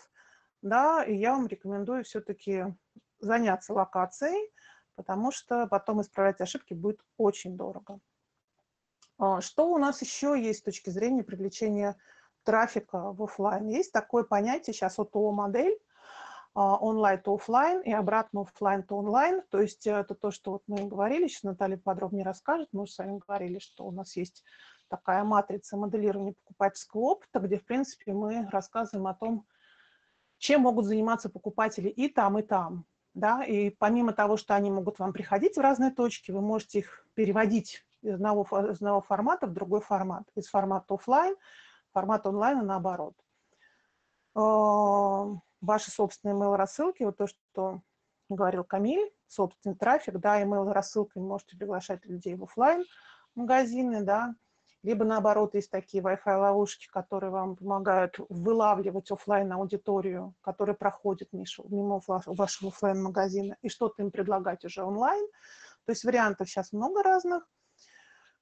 да, 0.62 1.04
и 1.04 1.14
я 1.14 1.33
вам 1.33 1.47
рекомендую 1.47 2.04
все-таки 2.04 2.64
заняться 3.21 3.73
локацией, 3.73 4.50
потому 4.99 5.31
что 5.31 5.69
потом 5.69 6.00
исправлять 6.00 6.40
ошибки 6.40 6.75
будет 6.75 7.00
очень 7.17 7.57
дорого. 7.57 8.00
А, 9.17 9.40
что 9.40 9.71
у 9.71 9.78
нас 9.78 10.02
еще 10.02 10.35
есть 10.37 10.59
с 10.59 10.62
точки 10.62 10.90
зрения 10.90 11.23
привлечения 11.23 11.97
трафика 12.43 13.12
в 13.12 13.23
офлайн? 13.23 13.69
Есть 13.69 13.93
такое 13.93 14.25
понятие 14.25 14.75
сейчас 14.75 14.99
ОТО-модель, 14.99 15.78
а, 16.55 16.76
онлайн 16.78 17.21
то 17.21 17.35
офлайн 17.35 17.81
и 17.83 17.93
обратно 17.93 18.40
офлайн 18.40 18.83
то 18.83 18.97
онлайн. 18.97 19.43
То 19.50 19.61
есть 19.61 19.87
это 19.87 20.17
то, 20.17 20.33
что 20.33 20.50
вот 20.50 20.64
мы 20.67 20.88
говорили, 20.88 21.28
сейчас 21.28 21.45
Наталья 21.45 21.78
подробнее 21.78 22.25
расскажет. 22.25 22.69
Мы 22.73 22.83
уже 22.83 22.93
с 22.93 22.99
вами 22.99 23.21
говорили, 23.25 23.61
что 23.61 23.87
у 23.87 23.93
нас 23.93 24.17
есть 24.17 24.43
такая 24.88 25.23
матрица 25.23 25.76
моделирования 25.76 26.33
покупательского 26.33 27.00
опыта, 27.02 27.38
где, 27.38 27.57
в 27.57 27.64
принципе, 27.64 28.12
мы 28.12 28.49
рассказываем 28.50 29.07
о 29.07 29.14
том, 29.14 29.47
чем 30.38 30.62
могут 30.62 30.87
заниматься 30.87 31.31
покупатели 31.31 31.88
и 31.88 32.09
там, 32.09 32.37
и 32.40 32.43
там 32.43 32.85
да, 33.14 33.44
и 33.44 33.70
помимо 33.70 34.12
того, 34.12 34.36
что 34.36 34.54
они 34.54 34.70
могут 34.70 34.98
вам 34.98 35.12
приходить 35.12 35.56
в 35.56 35.60
разные 35.60 35.90
точки, 35.90 36.30
вы 36.30 36.40
можете 36.40 36.80
их 36.80 37.06
переводить 37.14 37.84
из 38.02 38.14
одного, 38.14 38.42
из 38.42 38.76
одного 38.76 39.00
формата 39.00 39.46
в 39.46 39.52
другой 39.52 39.80
формат, 39.80 40.24
из 40.34 40.46
формата 40.46 40.94
офлайн 40.94 41.36
формат 41.92 42.26
онлайн 42.26 42.60
и 42.60 42.64
наоборот. 42.64 43.14
А, 44.34 45.26
ваши 45.60 45.90
собственные 45.90 46.36
email-рассылки, 46.36 47.02
вот 47.02 47.16
то, 47.16 47.26
что 47.26 47.82
говорил 48.28 48.64
Камиль, 48.64 49.10
собственный 49.26 49.74
трафик, 49.74 50.18
да, 50.18 50.42
email-рассылкой 50.42 51.22
можете 51.22 51.56
приглашать 51.56 52.04
людей 52.06 52.34
в 52.34 52.44
офлайн 52.44 52.84
магазины, 53.34 54.02
да, 54.02 54.34
либо 54.82 55.04
наоборот 55.04 55.54
есть 55.54 55.70
такие 55.70 56.02
Wi-Fi 56.02 56.38
ловушки, 56.38 56.88
которые 56.88 57.30
вам 57.30 57.56
помогают 57.56 58.16
вылавливать 58.28 59.11
офлайн 59.11 59.52
аудиторию, 59.52 60.35
которая 60.40 60.76
проходит 60.76 61.30
мимо 61.32 62.00
вашего 62.06 62.70
офлайн 62.70 63.02
магазина 63.02 63.56
и 63.62 63.68
что-то 63.68 64.02
им 64.02 64.11
предлагать 64.11 64.64
уже 64.64 64.85
онлайн. 64.85 65.26
То 65.85 65.92
есть 65.92 66.04
вариантов 66.04 66.49
сейчас 66.49 66.73
много 66.73 67.02
разных. 67.02 67.49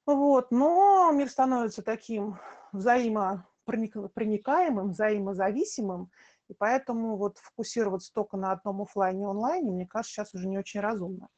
Вот, 0.05 0.51
но 0.51 1.11
мир 1.13 1.29
становится 1.29 1.83
таким 1.83 2.39
взаимопроникаемым, 2.73 4.91
взаимозависимым, 4.91 6.11
и 6.49 6.55
поэтому 6.55 7.17
вот 7.17 7.39
фокусироваться 7.39 8.13
только 8.13 8.37
на 8.37 8.53
одном 8.53 8.83
офлайне 8.83 9.25
и 9.25 9.27
онлайне, 9.27 9.73
мне 9.73 9.87
кажется, 9.87 10.13
сейчас 10.13 10.35
уже 10.35 10.47
не 10.47 10.59
очень 10.59 10.81
разумно. 10.81 11.29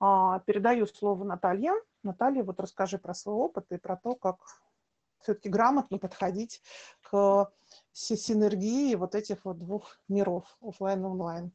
А, 0.00 0.40
передаю 0.40 0.86
слово 0.86 1.24
Наталье. 1.24 1.72
Наталья, 2.04 2.44
вот 2.44 2.60
расскажи 2.60 2.98
про 2.98 3.14
свой 3.14 3.34
опыт 3.34 3.66
и 3.70 3.78
про 3.78 3.96
то, 3.96 4.14
как 4.14 4.36
все-таки 5.22 5.48
грамотно 5.48 5.98
подходить 5.98 6.62
к 7.00 7.50
синергии 7.92 8.94
вот 8.94 9.14
этих 9.14 9.44
вот 9.44 9.58
двух 9.58 9.98
миров, 10.08 10.44
офлайн 10.60 11.02
и 11.02 11.06
онлайн. 11.06 11.52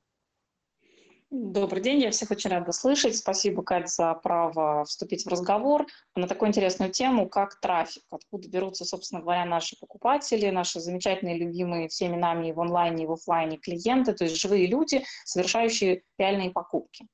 Добрый 1.31 1.83
день, 1.83 1.99
я 1.99 2.09
всех 2.09 2.31
очень 2.31 2.49
рада 2.49 2.71
слышать. 2.71 3.15
Спасибо, 3.15 3.61
Кать, 3.61 3.87
за 3.87 4.15
право 4.15 4.83
вступить 4.85 5.25
в 5.25 5.29
разговор 5.29 5.85
на 6.15 6.27
такую 6.27 6.49
интересную 6.49 6.91
тему, 6.91 7.29
как 7.29 7.59
трафик. 7.59 8.01
Откуда 8.09 8.49
берутся, 8.49 8.83
собственно 8.83 9.21
говоря, 9.21 9.45
наши 9.45 9.77
покупатели, 9.79 10.49
наши 10.49 10.79
замечательные, 10.79 11.37
любимые 11.37 11.87
всеми 11.87 12.15
нами 12.15 12.47
и 12.47 12.51
в 12.51 12.59
онлайне, 12.59 13.03
и 13.03 13.05
в 13.07 13.11
офлайне 13.11 13.57
клиенты, 13.57 14.13
то 14.13 14.23
есть 14.23 14.37
живые 14.37 14.65
люди, 14.65 15.05
совершающие 15.23 16.01
реальные 16.17 16.49
покупки. 16.49 17.05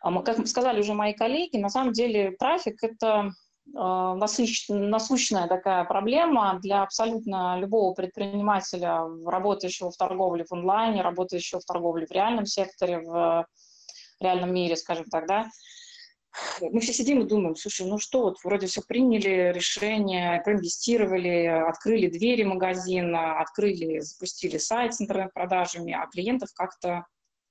А 0.00 0.22
как 0.22 0.46
сказали 0.46 0.80
уже 0.80 0.94
мои 0.94 1.12
коллеги, 1.12 1.58
на 1.58 1.68
самом 1.68 1.92
деле 1.92 2.32
трафик– 2.38 2.82
это 2.82 3.32
а, 3.76 4.14
насущная 4.14 5.46
такая 5.46 5.84
проблема 5.84 6.58
для 6.62 6.82
абсолютно 6.82 7.58
любого 7.58 7.94
предпринимателя, 7.94 9.02
работающего 9.26 9.90
в 9.90 9.96
торговле 9.96 10.44
в 10.44 10.52
онлайне, 10.52 11.02
работающего 11.02 11.60
в 11.60 11.64
торговле 11.64 12.06
в 12.06 12.10
реальном 12.10 12.46
секторе, 12.46 13.00
в 13.00 13.46
реальном 14.20 14.54
мире, 14.54 14.76
скажем 14.76 15.04
так, 15.04 15.26
да. 15.26 15.48
Мы 16.60 16.80
все 16.80 16.92
сидим 16.92 17.20
и 17.20 17.28
думаем, 17.28 17.56
слушай, 17.56 17.86
ну 17.86 17.98
что, 17.98 18.22
вот 18.22 18.36
вроде 18.44 18.68
все 18.68 18.82
приняли 18.86 19.52
решение, 19.52 20.40
проинвестировали, 20.42 21.46
открыли 21.46 22.08
двери 22.08 22.44
магазина, 22.44 23.40
открыли, 23.40 23.98
запустили 23.98 24.58
сайт 24.58 24.94
с 24.94 25.00
интернет-продажами, 25.00 25.92
а 25.92 26.06
клиентов 26.06 26.50
как-то 26.54 27.06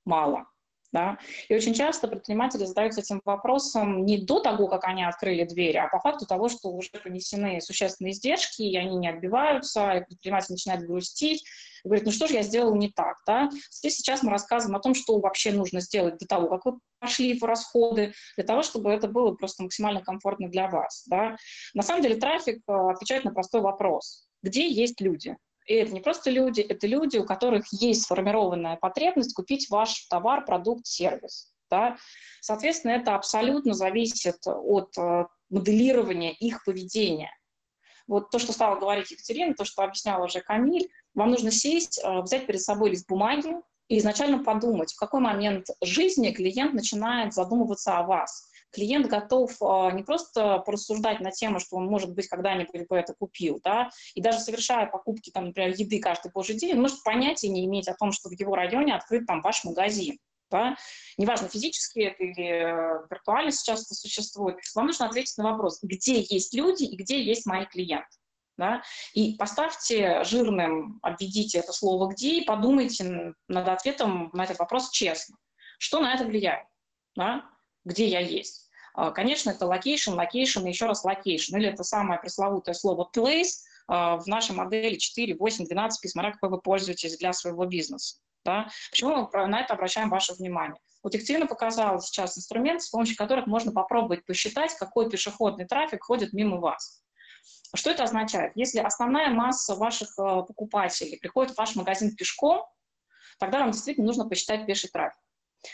мало. 0.06 0.46
Да? 0.92 1.18
И 1.48 1.54
очень 1.54 1.72
часто 1.72 2.08
предприниматели 2.08 2.64
задаются 2.64 3.00
этим 3.00 3.20
вопросом 3.24 4.04
не 4.04 4.18
до 4.18 4.40
того, 4.40 4.66
как 4.66 4.84
они 4.84 5.04
открыли 5.04 5.44
двери, 5.44 5.76
а 5.76 5.88
по 5.88 6.00
факту 6.00 6.26
того, 6.26 6.48
что 6.48 6.68
уже 6.70 6.90
понесены 6.90 7.60
существенные 7.60 8.12
издержки, 8.12 8.62
и 8.62 8.76
они 8.76 8.96
не 8.96 9.08
отбиваются, 9.08 9.92
и 9.92 10.04
предприниматель 10.04 10.52
начинает 10.52 10.84
грустить, 10.84 11.44
и 11.84 11.88
говорит, 11.88 12.06
ну 12.06 12.12
что 12.12 12.26
же 12.26 12.34
я 12.34 12.42
сделал 12.42 12.74
не 12.74 12.90
так, 12.90 13.18
да? 13.26 13.50
Здесь 13.70 13.96
сейчас 13.96 14.22
мы 14.22 14.30
рассказываем 14.30 14.76
о 14.76 14.80
том, 14.80 14.94
что 14.94 15.18
вообще 15.20 15.52
нужно 15.52 15.80
сделать 15.80 16.18
для 16.18 16.26
того, 16.26 16.48
как 16.48 16.64
вы 16.64 16.80
пошли 16.98 17.38
в 17.38 17.44
расходы, 17.44 18.12
для 18.36 18.44
того, 18.44 18.62
чтобы 18.62 18.90
это 18.90 19.08
было 19.08 19.32
просто 19.34 19.62
максимально 19.62 20.02
комфортно 20.02 20.48
для 20.48 20.68
вас, 20.68 21.04
да? 21.06 21.36
На 21.72 21.82
самом 21.82 22.02
деле 22.02 22.16
трафик 22.16 22.62
э, 22.66 22.72
отвечает 22.72 23.24
на 23.24 23.32
простой 23.32 23.60
вопрос. 23.60 24.26
Где 24.42 24.68
есть 24.68 25.00
люди? 25.00 25.36
И 25.70 25.74
это 25.74 25.92
не 25.92 26.00
просто 26.00 26.30
люди, 26.30 26.62
это 26.62 26.88
люди, 26.88 27.16
у 27.16 27.24
которых 27.24 27.64
есть 27.70 28.02
сформированная 28.02 28.74
потребность 28.74 29.34
купить 29.34 29.70
ваш 29.70 30.06
товар, 30.08 30.44
продукт, 30.44 30.84
сервис. 30.84 31.52
Да? 31.70 31.96
Соответственно, 32.40 32.90
это 32.90 33.14
абсолютно 33.14 33.72
зависит 33.74 34.38
от 34.44 34.98
э, 34.98 35.26
моделирования 35.48 36.32
их 36.32 36.64
поведения. 36.64 37.30
Вот 38.08 38.30
то, 38.32 38.40
что 38.40 38.52
стала 38.52 38.80
говорить 38.80 39.12
Екатерина, 39.12 39.54
то, 39.54 39.64
что 39.64 39.84
объясняла 39.84 40.24
уже 40.24 40.40
Камиль, 40.40 40.90
вам 41.14 41.30
нужно 41.30 41.52
сесть, 41.52 42.00
э, 42.02 42.20
взять 42.22 42.46
перед 42.46 42.62
собой 42.62 42.90
лист 42.90 43.08
бумаги 43.08 43.54
и 43.86 43.98
изначально 43.98 44.42
подумать, 44.42 44.92
в 44.92 44.98
какой 44.98 45.20
момент 45.20 45.68
жизни 45.84 46.32
клиент 46.32 46.74
начинает 46.74 47.32
задумываться 47.32 47.96
о 47.96 48.02
вас. 48.02 48.49
Клиент 48.72 49.06
готов 49.06 49.50
э, 49.60 49.90
не 49.92 50.02
просто 50.02 50.58
порассуждать 50.58 51.20
на 51.20 51.30
тему, 51.30 51.60
что 51.60 51.76
он, 51.76 51.86
может 51.86 52.12
быть, 52.12 52.28
когда-нибудь 52.28 52.88
бы 52.88 52.96
это 52.96 53.14
купил, 53.14 53.60
да, 53.64 53.90
и 54.14 54.20
даже 54.20 54.38
совершая 54.38 54.86
покупки, 54.86 55.30
там, 55.30 55.46
например, 55.46 55.74
еды 55.76 56.00
каждый 56.00 56.30
божий 56.32 56.56
день, 56.56 56.74
он 56.74 56.82
может 56.82 57.02
понятия 57.02 57.48
не 57.48 57.64
иметь 57.66 57.88
о 57.88 57.94
том, 57.94 58.12
что 58.12 58.28
в 58.28 58.32
его 58.32 58.54
районе 58.54 58.94
открыт 58.94 59.26
там 59.26 59.42
ваш 59.42 59.64
магазин 59.64 60.18
да, 60.50 60.76
неважно, 61.16 61.48
физически 61.48 62.00
это 62.00 62.22
или 62.22 62.44
э, 62.44 63.06
виртуально 63.10 63.52
сейчас 63.52 63.84
это 63.84 63.94
существует, 63.94 64.56
вам 64.74 64.86
нужно 64.86 65.06
ответить 65.06 65.38
на 65.38 65.52
вопрос, 65.52 65.78
где 65.82 66.20
есть 66.20 66.54
люди 66.54 66.84
и 66.84 66.96
где 66.96 67.22
есть 67.22 67.46
мои 67.46 67.66
клиенты. 67.66 68.06
Да? 68.56 68.82
И 69.14 69.36
поставьте 69.36 70.22
жирным, 70.24 70.98
обведите 71.02 71.58
это 71.58 71.72
слово 71.72 72.12
«где» 72.12 72.40
и 72.40 72.44
подумайте 72.44 73.34
над 73.48 73.68
ответом 73.68 74.28
на 74.34 74.44
этот 74.44 74.58
вопрос 74.58 74.90
честно. 74.90 75.38
Что 75.78 76.00
на 76.00 76.12
это 76.12 76.24
влияет? 76.24 76.66
Да? 77.16 77.48
Где 77.84 78.06
я 78.06 78.20
есть? 78.20 78.68
А, 78.94 79.10
конечно, 79.10 79.50
это 79.50 79.64
location, 79.66 80.16
location 80.16 80.64
и 80.66 80.68
еще 80.68 80.86
раз 80.86 81.04
location. 81.04 81.56
Или 81.56 81.68
это 81.68 81.84
самое 81.84 82.20
пресловутое 82.20 82.74
слово 82.74 83.08
place 83.14 83.62
а, 83.88 84.16
в 84.16 84.26
нашей 84.26 84.54
модели 84.54 84.96
4, 84.96 85.36
8, 85.36 85.66
12, 85.66 86.10
смотря 86.10 86.32
какой 86.32 86.50
вы 86.50 86.60
пользуетесь 86.60 87.18
для 87.18 87.32
своего 87.32 87.64
бизнеса. 87.66 88.18
Да? 88.44 88.68
Почему 88.90 89.28
мы 89.32 89.46
на 89.46 89.60
это 89.60 89.74
обращаем 89.74 90.10
ваше 90.10 90.34
внимание? 90.34 90.80
Вот 91.02 91.14
Екатерина 91.14 91.46
показала 91.46 92.00
сейчас 92.00 92.36
инструмент, 92.36 92.82
с 92.82 92.90
помощью 92.90 93.16
которых 93.16 93.46
можно 93.46 93.72
попробовать 93.72 94.24
посчитать, 94.26 94.74
какой 94.78 95.08
пешеходный 95.08 95.66
трафик 95.66 96.04
ходит 96.04 96.32
мимо 96.32 96.58
вас. 96.58 97.02
Что 97.74 97.90
это 97.90 98.04
означает? 98.04 98.52
Если 98.54 98.80
основная 98.80 99.30
масса 99.30 99.76
ваших 99.76 100.10
э, 100.18 100.22
покупателей 100.22 101.18
приходит 101.18 101.54
в 101.54 101.58
ваш 101.58 101.76
магазин 101.76 102.14
пешком, 102.14 102.66
тогда 103.38 103.60
вам 103.60 103.70
действительно 103.70 104.08
нужно 104.08 104.28
посчитать 104.28 104.66
пеший 104.66 104.90
трафик. 104.90 105.20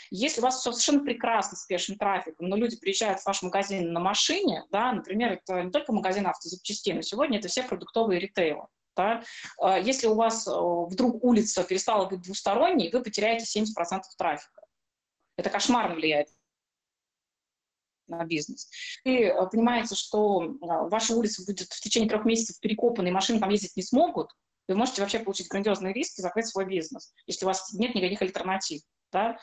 Если 0.09 0.41
у 0.41 0.43
вас 0.43 0.61
совершенно 0.61 1.03
прекрасно 1.03 1.57
с 1.57 1.65
пешим 1.65 1.97
трафиком, 1.97 2.47
но 2.47 2.55
люди 2.55 2.77
приезжают 2.77 3.19
в 3.19 3.25
ваш 3.25 3.41
магазин 3.41 3.93
на 3.93 3.99
машине, 3.99 4.63
да, 4.71 4.91
например, 4.91 5.33
это 5.33 5.63
не 5.63 5.71
только 5.71 5.93
магазин 5.93 6.27
автозапчастей, 6.27 6.93
но 6.93 7.01
сегодня 7.01 7.39
это 7.39 7.47
все 7.47 7.63
продуктовые 7.63 8.19
ритейлы. 8.19 8.67
Да? 8.95 9.23
А 9.61 9.77
если 9.77 10.07
у 10.07 10.15
вас 10.15 10.47
э, 10.47 10.51
вдруг 10.51 11.23
улица 11.23 11.63
перестала 11.63 12.09
быть 12.09 12.21
двусторонней, 12.23 12.91
вы 12.91 13.03
потеряете 13.03 13.59
70% 13.59 14.01
трафика. 14.17 14.61
Это 15.37 15.51
кошмарно 15.51 15.93
влияет 15.93 16.29
на 18.07 18.25
бизнес. 18.25 18.69
И 19.03 19.23
э, 19.23 19.47
понимаете, 19.51 19.93
что 19.93 20.43
э, 20.43 20.49
ваша 20.61 21.15
улица 21.15 21.45
будет 21.45 21.71
в 21.71 21.79
течение 21.79 22.09
трех 22.09 22.25
месяцев 22.25 22.59
перекопана, 22.59 23.07
и 23.07 23.11
машины 23.11 23.39
там 23.39 23.49
ездить 23.49 23.75
не 23.75 23.83
смогут, 23.83 24.31
вы 24.67 24.75
можете 24.75 25.01
вообще 25.01 25.19
получить 25.19 25.47
грандиозные 25.47 25.93
риски, 25.93 26.21
закрыть 26.21 26.47
свой 26.47 26.65
бизнес, 26.65 27.13
если 27.25 27.45
у 27.45 27.47
вас 27.47 27.71
нет 27.73 27.95
никаких 27.95 28.21
альтернатив. 28.21 28.81
Да? 29.11 29.37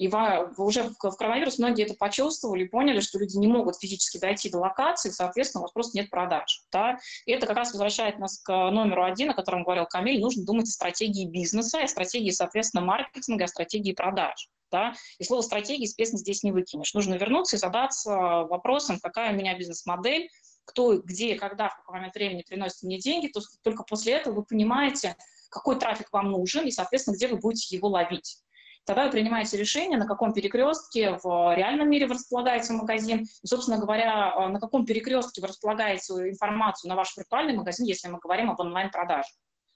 И 0.00 0.10
уже 0.56 0.84
в 0.84 1.16
коронавирус 1.16 1.58
многие 1.58 1.84
это 1.84 1.92
почувствовали, 1.92 2.64
поняли, 2.64 3.00
что 3.00 3.18
люди 3.18 3.36
не 3.36 3.46
могут 3.46 3.76
физически 3.78 4.16
дойти 4.16 4.48
до 4.48 4.56
локации, 4.56 5.10
соответственно, 5.10 5.60
у 5.60 5.64
вас 5.64 5.72
просто 5.72 5.98
нет 5.98 6.08
продаж. 6.08 6.62
Да? 6.72 6.98
И 7.26 7.32
это 7.32 7.46
как 7.46 7.58
раз 7.58 7.72
возвращает 7.72 8.18
нас 8.18 8.38
к 8.38 8.48
номеру 8.48 9.04
один, 9.04 9.28
о 9.28 9.34
котором 9.34 9.62
говорил 9.62 9.84
Камиль, 9.84 10.18
нужно 10.18 10.46
думать 10.46 10.68
о 10.68 10.72
стратегии 10.72 11.26
бизнеса, 11.26 11.82
о 11.82 11.86
стратегии, 11.86 12.30
соответственно, 12.30 12.82
маркетинга, 12.82 13.44
о 13.44 13.48
стратегии 13.48 13.92
продаж. 13.92 14.48
Да? 14.70 14.94
И 15.18 15.24
слово 15.24 15.42
стратегии, 15.42 15.82
естественно, 15.82 16.18
здесь 16.18 16.42
не 16.44 16.52
выкинешь. 16.52 16.94
Нужно 16.94 17.16
вернуться 17.16 17.56
и 17.56 17.58
задаться 17.58 18.10
вопросом, 18.48 19.00
какая 19.02 19.34
у 19.34 19.36
меня 19.36 19.54
бизнес-модель, 19.54 20.30
кто, 20.64 20.96
где, 20.96 21.34
когда, 21.34 21.68
в 21.68 21.76
какой 21.76 21.96
момент 21.96 22.14
времени 22.14 22.42
приносит 22.48 22.82
мне 22.84 22.98
деньги, 22.98 23.26
то 23.26 23.42
только 23.62 23.82
после 23.82 24.14
этого 24.14 24.36
вы 24.36 24.44
понимаете, 24.44 25.14
какой 25.50 25.78
трафик 25.78 26.10
вам 26.10 26.30
нужен 26.30 26.64
и, 26.64 26.70
соответственно, 26.70 27.16
где 27.16 27.28
вы 27.28 27.36
будете 27.36 27.76
его 27.76 27.88
ловить. 27.88 28.38
Тогда 28.84 29.04
вы 29.04 29.10
принимаете 29.10 29.56
решение, 29.56 29.98
на 29.98 30.06
каком 30.06 30.32
перекрестке 30.32 31.18
в 31.22 31.54
реальном 31.54 31.90
мире 31.90 32.06
вы 32.06 32.14
располагаете 32.14 32.72
магазин, 32.72 33.26
и, 33.42 33.46
собственно 33.46 33.78
говоря, 33.78 34.34
э, 34.34 34.48
на 34.48 34.58
каком 34.58 34.86
перекрестке 34.86 35.40
вы 35.40 35.48
располагаете 35.48 36.12
информацию 36.30 36.88
на 36.88 36.96
ваш 36.96 37.16
виртуальный 37.16 37.54
магазин, 37.54 37.86
если 37.86 38.08
мы 38.08 38.18
говорим 38.18 38.50
об 38.50 38.58
онлайн-продаже, 38.58 39.28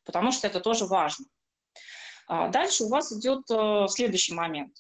потому 0.05 0.33
что 0.33 0.47
это 0.47 0.61
тоже 0.61 0.87
важно. 0.87 1.27
А 2.27 2.49
дальше 2.49 2.85
у 2.85 2.89
вас 2.89 3.13
идет 3.13 3.43
э, 3.51 3.87
следующий 3.89 4.35
момент. 4.35 4.75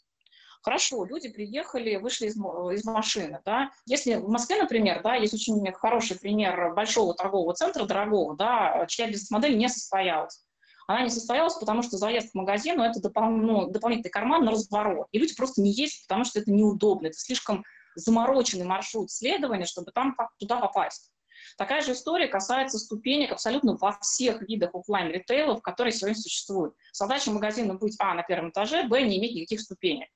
Хорошо, 0.62 1.04
люди 1.04 1.28
приехали, 1.28 1.96
вышли 1.96 2.28
из, 2.28 2.36
из 2.36 2.84
машины, 2.84 3.42
да. 3.44 3.70
Если 3.84 4.14
в 4.14 4.30
Москве, 4.30 4.56
например, 4.56 5.02
да, 5.02 5.14
есть 5.14 5.34
очень 5.34 5.70
хороший 5.74 6.18
пример 6.18 6.72
большого 6.72 7.12
торгового 7.12 7.52
центра, 7.52 7.84
дорогого, 7.84 8.34
да, 8.34 8.86
чья 8.88 9.06
бизнес-модель 9.06 9.58
не 9.58 9.68
состоялась. 9.68 10.43
Она 10.86 11.02
не 11.02 11.10
состоялась, 11.10 11.54
потому 11.54 11.82
что 11.82 11.96
заезд 11.96 12.32
к 12.32 12.34
магазину– 12.34 12.82
это 12.84 13.00
допол 13.00 13.30
ну, 13.30 13.70
дополнительный 13.70 14.10
карман 14.10 14.44
на 14.44 14.50
разворот. 14.50 15.08
И 15.12 15.18
люди 15.18 15.34
просто 15.34 15.62
не 15.62 15.72
ездят, 15.72 16.06
потому 16.06 16.24
что 16.24 16.40
это 16.40 16.50
неудобно. 16.50 17.06
Это 17.08 17.18
слишком 17.18 17.64
замороченный 17.94 18.66
маршрут 18.66 19.10
следования, 19.10 19.66
чтобы 19.66 19.92
там, 19.92 20.16
туда 20.38 20.60
попасть. 20.60 21.10
Такая 21.56 21.82
же 21.82 21.92
история 21.92 22.26
касается 22.26 22.78
ступенек 22.78 23.32
абсолютно 23.32 23.76
во 23.76 23.92
всех 24.00 24.42
видах 24.42 24.74
офлайн 24.74 25.10
ритейлов 25.10 25.62
которые 25.62 25.92
сегодня 25.92 26.16
существуют. 26.16 26.74
Задача 26.92 27.30
магазина 27.30 27.74
быть, 27.74 27.96
а, 27.98 28.14
на 28.14 28.22
первом 28.22 28.50
этаже, 28.50 28.84
б, 28.88 29.02
не 29.02 29.18
иметь 29.18 29.34
никаких 29.34 29.60
ступенек. 29.60 30.08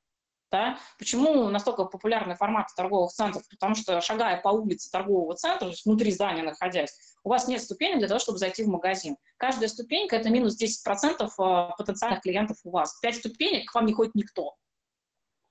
Да? 0.51 0.79
Почему 0.99 1.49
настолько 1.51 1.85
популярный 1.85 2.35
формат 2.35 2.69
торговых 2.75 3.13
центров? 3.13 3.43
Потому 3.51 3.75
что, 3.75 4.01
шагая 4.01 4.41
по 4.41 4.49
улице 4.49 4.91
торгового 4.91 5.35
центра, 5.35 5.71
внутри 5.85 6.11
здания 6.11 6.43
находясь, 6.43 6.97
у 7.23 7.29
вас 7.29 7.49
нет 7.49 7.63
ступенек 7.63 7.99
для 7.99 8.09
того, 8.09 8.19
чтобы 8.19 8.39
зайти 8.39 8.65
в 8.65 8.69
магазин. 8.69 9.17
Каждая 9.37 9.69
ступенька– 9.69 10.17
это 10.17 10.31
минус 10.31 10.59
10% 10.61 11.23
э, 11.23 11.71
потенциальных 11.77 12.23
клиентов 12.23 12.57
у 12.65 12.71
вас. 12.71 12.99
Пять 13.01 13.17
ступенек, 13.17 13.71
к 13.71 13.75
вам 13.75 13.85
не 13.85 13.93
ходит 13.93 14.15
никто. 14.15 14.57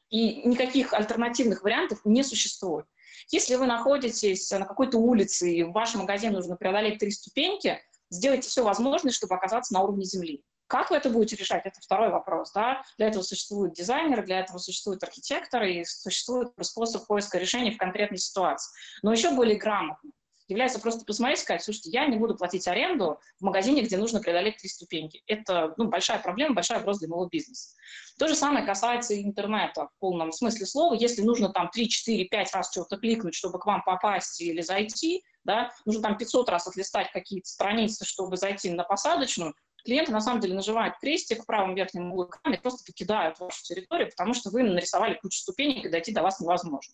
И 0.10 0.48
никаких 0.48 0.94
альтернативных 0.94 1.64
вариантов 1.64 2.00
не 2.04 2.24
существует. 2.24 2.88
Если 3.30 3.56
вы 3.56 3.68
находитесь 3.68 4.50
на 4.52 4.66
какой-то 4.66 4.98
улице, 4.98 5.54
и 5.54 5.64
в 5.64 5.74
ваш 5.74 5.94
магазин 5.96 6.34
нужно 6.34 6.56
преодолеть 6.56 7.00
три 7.00 7.12
ступеньки, 7.12 7.80
сделайте 8.10 8.48
все 8.48 8.64
возможное, 8.64 9.12
чтобы 9.12 9.36
оказаться 9.36 9.74
на 9.74 9.82
уровне 9.82 10.06
земли. 10.06 10.44
Как 10.68 10.90
вы 10.90 10.98
это 10.98 11.10
будете 11.10 11.36
решать, 11.36 11.66
это 11.66 11.80
второй 11.82 12.10
вопрос. 12.10 12.52
Да? 12.52 12.84
Для 12.98 13.08
этого 13.08 13.24
существуют 13.24 13.74
дизайнеры, 13.74 14.24
для 14.24 14.40
этого 14.40 14.58
существуют 14.58 15.04
архитекторы, 15.04 15.74
и 15.74 15.86
существует 15.86 16.50
способ 16.62 17.08
поиска 17.08 17.38
решений 17.38 17.72
в 17.72 17.78
конкретной 17.78 18.18
ситуации. 18.18 18.74
Но 19.02 19.12
еще 19.12 19.32
более 19.32 19.58
грамотно 19.58 20.12
является 20.48 20.80
просто 20.80 21.06
посмотреть 21.06 21.40
и 21.40 21.42
сказать, 21.42 21.64
слушайте, 21.64 21.90
я 21.92 22.06
не 22.08 22.18
буду 22.18 22.36
платить 22.36 22.68
аренду 22.68 23.20
в 23.40 23.44
магазине, 23.44 23.82
где 23.82 23.98
нужно 23.98 24.22
преодолеть 24.22 24.58
три 24.58 24.70
ступеньки. 24.70 25.22
Это 25.28 25.74
ну, 25.78 25.88
большая 25.88 26.20
проблема, 26.20 26.56
большая 26.56 26.80
угроза 26.80 27.00
для 27.00 27.10
моего 27.10 27.28
бизнеса. 27.28 27.76
То 28.18 28.28
же 28.28 28.36
самое 28.36 28.66
касается 28.66 29.22
интернета 29.22 29.88
в 29.88 30.00
полном 30.00 30.32
смысле 30.32 30.66
слова. 30.66 30.94
Если 30.94 31.22
нужно 31.22 31.50
там 31.50 31.70
3, 31.70 31.90
4, 31.90 32.26
5 32.26 32.54
раз 32.54 32.72
что-то 32.72 32.98
кликнуть, 32.98 33.36
чтобы 33.36 33.60
к 33.60 33.66
вам 33.66 33.84
попасть 33.84 34.40
или 34.40 34.62
зайти, 34.62 35.24
да, 35.44 35.72
нужно 35.86 36.02
там 36.02 36.18
500 36.18 36.50
раз 36.50 36.68
отлистать 36.68 37.12
какие-то 37.12 37.50
страницы, 37.50 38.06
чтобы 38.06 38.38
зайти 38.38 38.70
на 38.70 38.84
посадочную, 38.84 39.54
клиенты 39.84 40.12
на 40.12 40.22
самом 40.22 40.42
деле 40.42 40.54
нажимают 40.54 40.98
крестик 41.00 41.44
в 41.44 41.46
правом 41.46 41.76
верхнем 41.76 42.12
углу 42.12 42.26
экрана 42.26 42.56
и 42.56 42.62
просто 42.62 42.84
покидают 42.86 43.40
вашу 43.40 43.64
территорию, 43.64 44.10
потому 44.10 44.34
что 44.34 44.50
вы 44.50 44.64
нарисовали 44.64 45.16
кучу 45.16 45.40
ступенек, 45.40 45.86
и 45.86 45.90
дойти 45.90 46.12
до 46.12 46.24
вас 46.24 46.40
невозможно. 46.40 46.94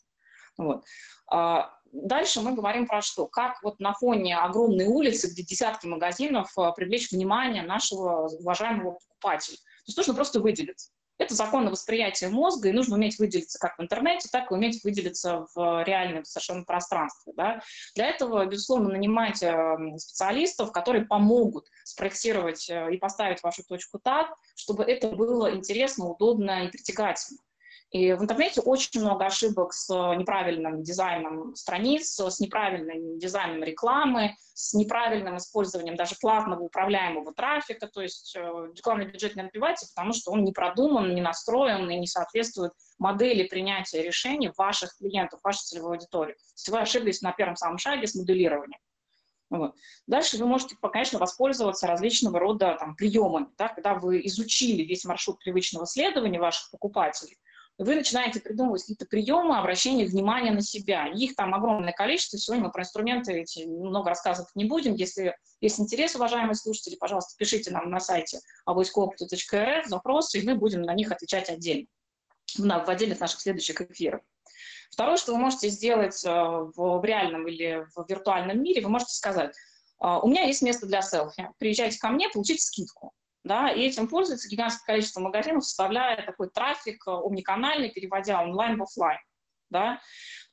Вот. 0.58 0.84
А, 1.28 1.74
дальше 1.92 2.42
мы 2.42 2.54
говорим 2.54 2.86
про 2.88 3.02
что? 3.02 3.28
Как 3.28 3.62
вот 3.64 3.80
на 3.80 3.94
фоне 3.94 4.38
огромной 4.38 4.86
улицы, 4.86 5.32
где 5.32 5.44
десятки 5.44 5.88
магазинов, 5.88 6.52
а, 6.58 6.72
привлечь 6.72 7.12
внимание 7.12 7.64
нашего 7.64 8.28
уважаемого 8.28 9.00
покупателя. 9.00 9.58
То 9.58 9.88
есть 9.88 9.98
нужно 9.98 10.14
просто 10.14 10.40
выделиться. 10.40 10.92
Это 11.24 11.36
закон 11.36 11.70
восприятия 11.70 12.28
мозга, 12.28 12.68
и 12.68 12.74
нужно 12.74 12.96
уметь 12.96 13.18
выделиться 13.18 13.58
как 13.58 13.78
в 13.78 13.82
интернете, 13.82 14.28
так 14.30 14.52
и 14.52 14.54
уметь 14.54 14.84
выделиться 14.84 15.48
в 15.56 15.84
реальном 15.84 16.26
совершенно 16.26 16.66
пространстве. 16.66 17.32
Да? 17.38 17.62
Для 17.96 18.08
этого, 18.08 18.46
безусловно, 18.46 18.90
нанимайте 18.90 19.56
специалистов, 19.98 20.74
которые 20.74 21.06
помогут 21.06 21.68
спроектировать 21.86 22.70
э, 22.70 22.94
и 22.94 22.98
поставить 22.98 23.42
вашу 23.42 23.64
точку 23.64 24.00
так, 24.00 24.34
чтобы 24.56 24.84
это 24.84 25.10
было 25.10 25.56
интересно, 25.56 26.08
удобно 26.08 26.66
и 26.66 26.68
притягательно. 26.68 27.40
И 27.94 28.12
в 28.14 28.24
интернете 28.24 28.60
очень 28.60 29.02
много 29.02 29.28
ошибок 29.28 29.72
с 29.72 29.88
неправильным 30.16 30.82
дизайном 30.82 31.56
страниц, 31.56 32.20
с 32.20 32.40
неправильным 32.40 33.20
дизайном 33.20 33.64
рекламы, 33.64 34.36
с 34.56 34.74
неправильным 34.74 35.38
использованием 35.38 35.96
даже 35.96 36.16
платного 36.20 36.62
управляемого 36.62 37.36
трафика. 37.36 37.86
То 37.86 38.02
есть 38.02 38.36
э, 38.36 38.40
рекламный 38.76 39.06
бюджет 39.06 39.36
не 39.36 39.44
отбивается, 39.44 39.88
потому 39.94 40.14
что 40.14 40.32
он 40.32 40.44
не 40.44 40.52
продуман, 40.52 41.14
не 41.14 41.22
настроен 41.22 41.88
и 41.92 42.00
не 42.00 42.08
соответствует 42.08 42.72
модели 42.98 43.48
принятия 43.48 44.02
решений 44.02 44.52
ваших 44.58 44.98
клиентов, 44.98 45.42
вашей 45.44 45.62
целевой 45.62 45.98
аудитории. 45.98 46.36
Если 46.58 46.72
вы 46.72 46.80
ошиблись 46.80 47.22
на 47.22 47.32
первом 47.32 47.58
самом 47.58 47.78
шаге 47.78 48.08
с 48.08 48.16
моделированием. 48.16 48.80
Вот. 49.52 49.76
Дальше 50.08 50.38
вы 50.38 50.48
можете, 50.48 50.76
конечно, 50.82 51.20
воспользоваться 51.20 51.86
различного 51.86 52.40
рода 52.40 52.76
там, 52.80 52.96
приемами. 52.96 53.50
Да, 53.56 53.68
когда 53.68 53.94
вы 53.94 54.26
изучили 54.26 54.82
весь 54.82 55.06
маршрут 55.06 55.38
привычного 55.38 55.86
следования 55.86 56.40
ваших 56.40 56.72
покупателей, 56.72 57.38
вы 57.78 57.96
начинаете 57.96 58.40
придумывать 58.40 58.82
какие-то 58.82 59.06
приемы 59.06 59.58
обращения 59.58 60.06
внимания 60.06 60.52
на 60.52 60.62
себя. 60.62 61.08
Их 61.08 61.36
там 61.36 61.56
огромное 61.56 61.92
количество. 61.92 62.38
Сегодня 62.38 62.66
мы 62.66 62.72
про 62.72 62.84
инструменты 62.84 63.34
эти 63.34 63.66
много 63.66 64.10
рассказывать 64.10 64.52
не 64.56 64.66
будем. 64.66 64.94
Если 64.94 65.36
есть 65.60 65.80
интерес, 65.80 66.16
уважаемые 66.16 66.56
слушатели, 66.56 66.96
пожалуйста, 66.96 67.36
пишите 67.38 67.72
нам 67.72 67.90
на 67.90 68.00
сайте 68.00 68.40
авоськоопыта.рф 68.66 69.88
запросы, 69.88 70.40
и 70.40 70.46
мы 70.46 70.56
будем 70.56 70.84
на 70.84 70.94
них 70.94 71.12
отвечать 71.12 71.50
отдельно 71.50 71.88
в 72.58 72.90
отдельных 72.90 73.20
наших 73.20 73.42
следующих 73.42 73.82
эфирах. 73.82 74.22
Второе, 74.92 75.18
что 75.18 75.34
вы 75.34 75.40
можете 75.40 75.70
сделать 75.70 76.24
э, 76.24 76.30
в 76.30 77.04
реальном 77.04 77.48
или 77.48 77.88
в 77.96 78.06
виртуальном 78.08 78.62
мире, 78.62 78.82
вы 78.82 78.90
можете 78.90 79.14
сказать, 79.14 79.56
«А, 79.98 80.20
у 80.20 80.28
меня 80.28 80.44
есть 80.44 80.62
место 80.62 80.86
для 80.86 81.02
селфи, 81.02 81.50
приезжайте 81.58 81.98
ко 81.98 82.10
мне, 82.10 82.30
получите 82.30 82.62
скидку 82.62 83.12
да, 83.44 83.70
и 83.70 83.82
этим 83.82 84.08
пользуется 84.08 84.48
гигантское 84.48 84.86
количество 84.86 85.20
магазинов, 85.20 85.66
составляя 85.66 86.26
такой 86.26 86.50
трафик 86.50 87.06
умниканальный, 87.08 87.90
э, 87.90 87.92
переводя 87.92 88.42
онлайн 88.42 88.78
в 88.78 88.84
офлайн, 88.84 89.20
да, 89.70 90.00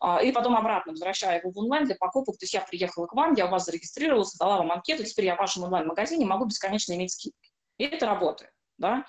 а, 0.00 0.22
и 0.22 0.32
потом 0.32 0.56
обратно 0.56 0.92
возвращая 0.92 1.38
его 1.38 1.50
в 1.50 1.58
онлайн 1.58 1.84
для 1.84 1.94
покупок. 1.94 2.38
То 2.38 2.44
есть 2.44 2.54
я 2.54 2.62
приехала 2.62 3.06
к 3.06 3.12
вам, 3.12 3.34
я 3.34 3.46
у 3.46 3.50
вас 3.50 3.66
зарегистрировалась, 3.66 4.34
дала 4.34 4.58
вам 4.58 4.72
анкету, 4.72 5.04
теперь 5.04 5.26
я 5.26 5.36
в 5.36 5.38
вашем 5.38 5.64
онлайн-магазине 5.64 6.26
могу 6.26 6.46
бесконечно 6.46 6.94
иметь 6.94 7.12
скидки. 7.12 7.50
И 7.78 7.84
это 7.84 8.06
работает, 8.06 8.50
да. 8.78 9.06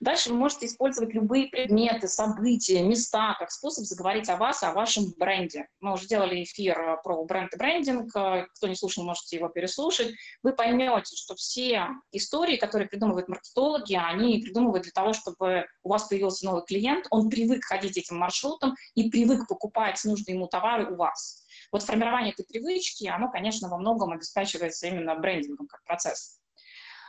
Дальше 0.00 0.30
вы 0.30 0.36
можете 0.36 0.66
использовать 0.66 1.14
любые 1.14 1.48
предметы, 1.48 2.08
события, 2.08 2.82
места 2.82 3.34
как 3.38 3.50
способ 3.50 3.84
заговорить 3.84 4.28
о 4.28 4.36
вас, 4.36 4.62
о 4.62 4.72
вашем 4.72 5.12
бренде. 5.16 5.68
Мы 5.80 5.92
уже 5.94 6.06
делали 6.06 6.42
эфир 6.42 6.78
э, 6.78 6.96
про 7.02 7.24
бренд 7.24 7.52
и 7.54 7.56
брендинг. 7.56 8.14
Э, 8.14 8.46
кто 8.54 8.68
не 8.68 8.76
слушал, 8.76 9.04
можете 9.04 9.36
его 9.36 9.48
переслушать. 9.48 10.14
Вы 10.42 10.52
поймете, 10.52 11.16
что 11.16 11.34
все 11.34 11.88
истории, 12.12 12.56
которые 12.56 12.88
придумывают 12.88 13.28
маркетологи, 13.28 13.94
они 13.94 14.42
придумывают 14.42 14.84
для 14.84 14.92
того, 14.92 15.12
чтобы 15.12 15.66
у 15.82 15.88
вас 15.88 16.04
появился 16.04 16.46
новый 16.46 16.64
клиент, 16.64 17.06
он 17.10 17.30
привык 17.30 17.64
ходить 17.64 17.96
этим 17.96 18.16
маршрутом 18.16 18.74
и 18.94 19.10
привык 19.10 19.48
покупать 19.48 20.02
нужные 20.04 20.36
ему 20.36 20.46
товары 20.46 20.92
у 20.92 20.96
вас. 20.96 21.44
Вот 21.72 21.82
формирование 21.82 22.32
этой 22.32 22.44
привычки, 22.44 23.06
оно, 23.06 23.30
конечно, 23.30 23.68
во 23.68 23.78
многом 23.78 24.12
обеспечивается 24.12 24.86
именно 24.86 25.14
брендингом 25.16 25.66
как 25.66 25.82
процесс. 25.84 26.38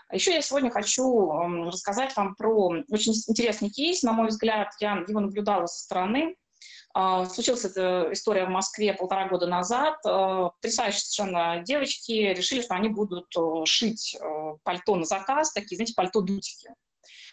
А 0.10 0.16
еще 0.16 0.34
я 0.34 0.42
сегодня 0.42 0.70
хочу 0.70 1.32
рассказать 1.66 2.16
вам 2.16 2.36
про 2.36 2.70
очень 2.90 3.14
интересный 3.28 3.70
кейс, 3.70 4.04
на 4.04 4.14
мой 4.14 4.28
взгляд. 4.28 4.70
Я 4.80 5.04
его 5.08 5.20
наблюдала 5.20 5.66
со 5.66 5.84
стороны. 5.84 6.36
А, 6.94 7.26
случилась 7.26 7.66
эта 7.66 8.10
история 8.12 8.46
в 8.46 8.50
Москве 8.50 8.94
полтора 8.94 9.28
года 9.28 9.48
назад. 9.48 9.98
А, 10.06 10.50
потрясающие 10.50 11.02
совершенно 11.02 11.62
девочки 11.64 12.12
решили, 12.12 12.62
что 12.62 12.76
они 12.76 12.90
будут 12.90 13.28
шить 13.66 14.18
пальто 14.64 14.96
на 14.96 15.06
заказ, 15.06 15.52
такие, 15.52 15.76
знаете, 15.76 15.94
пальто-дутики. 15.94 16.70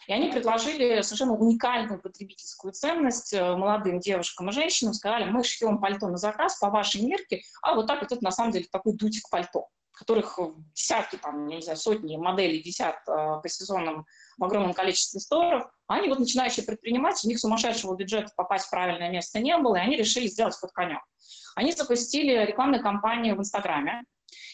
И 0.06 0.12
они 0.12 0.30
предложили 0.30 1.00
совершенно 1.00 1.34
уникальную 1.34 2.00
потребительскую 2.00 2.72
ценность 2.72 3.32
э, 3.32 3.56
молодым 3.56 4.00
девушкам 4.00 4.50
и 4.50 4.52
женщинам. 4.52 4.92
Сказали, 4.92 5.24
мы 5.24 5.42
шьем 5.44 5.78
пальто 5.78 6.08
на 6.08 6.18
заказ 6.18 6.58
по 6.58 6.68
вашей 6.68 7.00
мерке, 7.00 7.40
а 7.62 7.74
вот 7.74 7.86
так 7.86 8.02
вот 8.02 8.12
это 8.12 8.22
на 8.22 8.30
самом 8.30 8.52
деле 8.52 8.66
такой 8.70 8.92
дутик 8.92 9.30
пальто 9.30 9.68
которых 9.94 10.38
десятки, 10.74 11.16
там, 11.16 11.48
я 11.48 11.56
не 11.56 11.62
знаю, 11.62 11.78
сотни 11.78 12.16
моделей 12.16 12.62
висят 12.62 12.96
э, 13.08 13.40
по 13.42 13.48
сезонам 13.48 14.06
в 14.38 14.44
огромном 14.44 14.74
количестве 14.74 15.20
сторов, 15.20 15.64
они 15.86 16.08
вот 16.08 16.18
начинающие 16.18 16.64
предприниматели, 16.64 17.28
у 17.28 17.30
них 17.30 17.40
сумасшедшего 17.40 17.94
бюджета 17.94 18.32
попасть 18.36 18.66
в 18.66 18.70
правильное 18.70 19.10
место 19.10 19.38
не 19.38 19.56
было, 19.56 19.76
и 19.76 19.80
они 19.80 19.96
решили 19.96 20.26
сделать 20.26 20.56
ход 20.56 20.72
конем. 20.72 21.00
Они 21.54 21.72
запустили 21.72 22.44
рекламную 22.44 22.82
кампанию 22.82 23.36
в 23.36 23.40
Инстаграме 23.40 24.02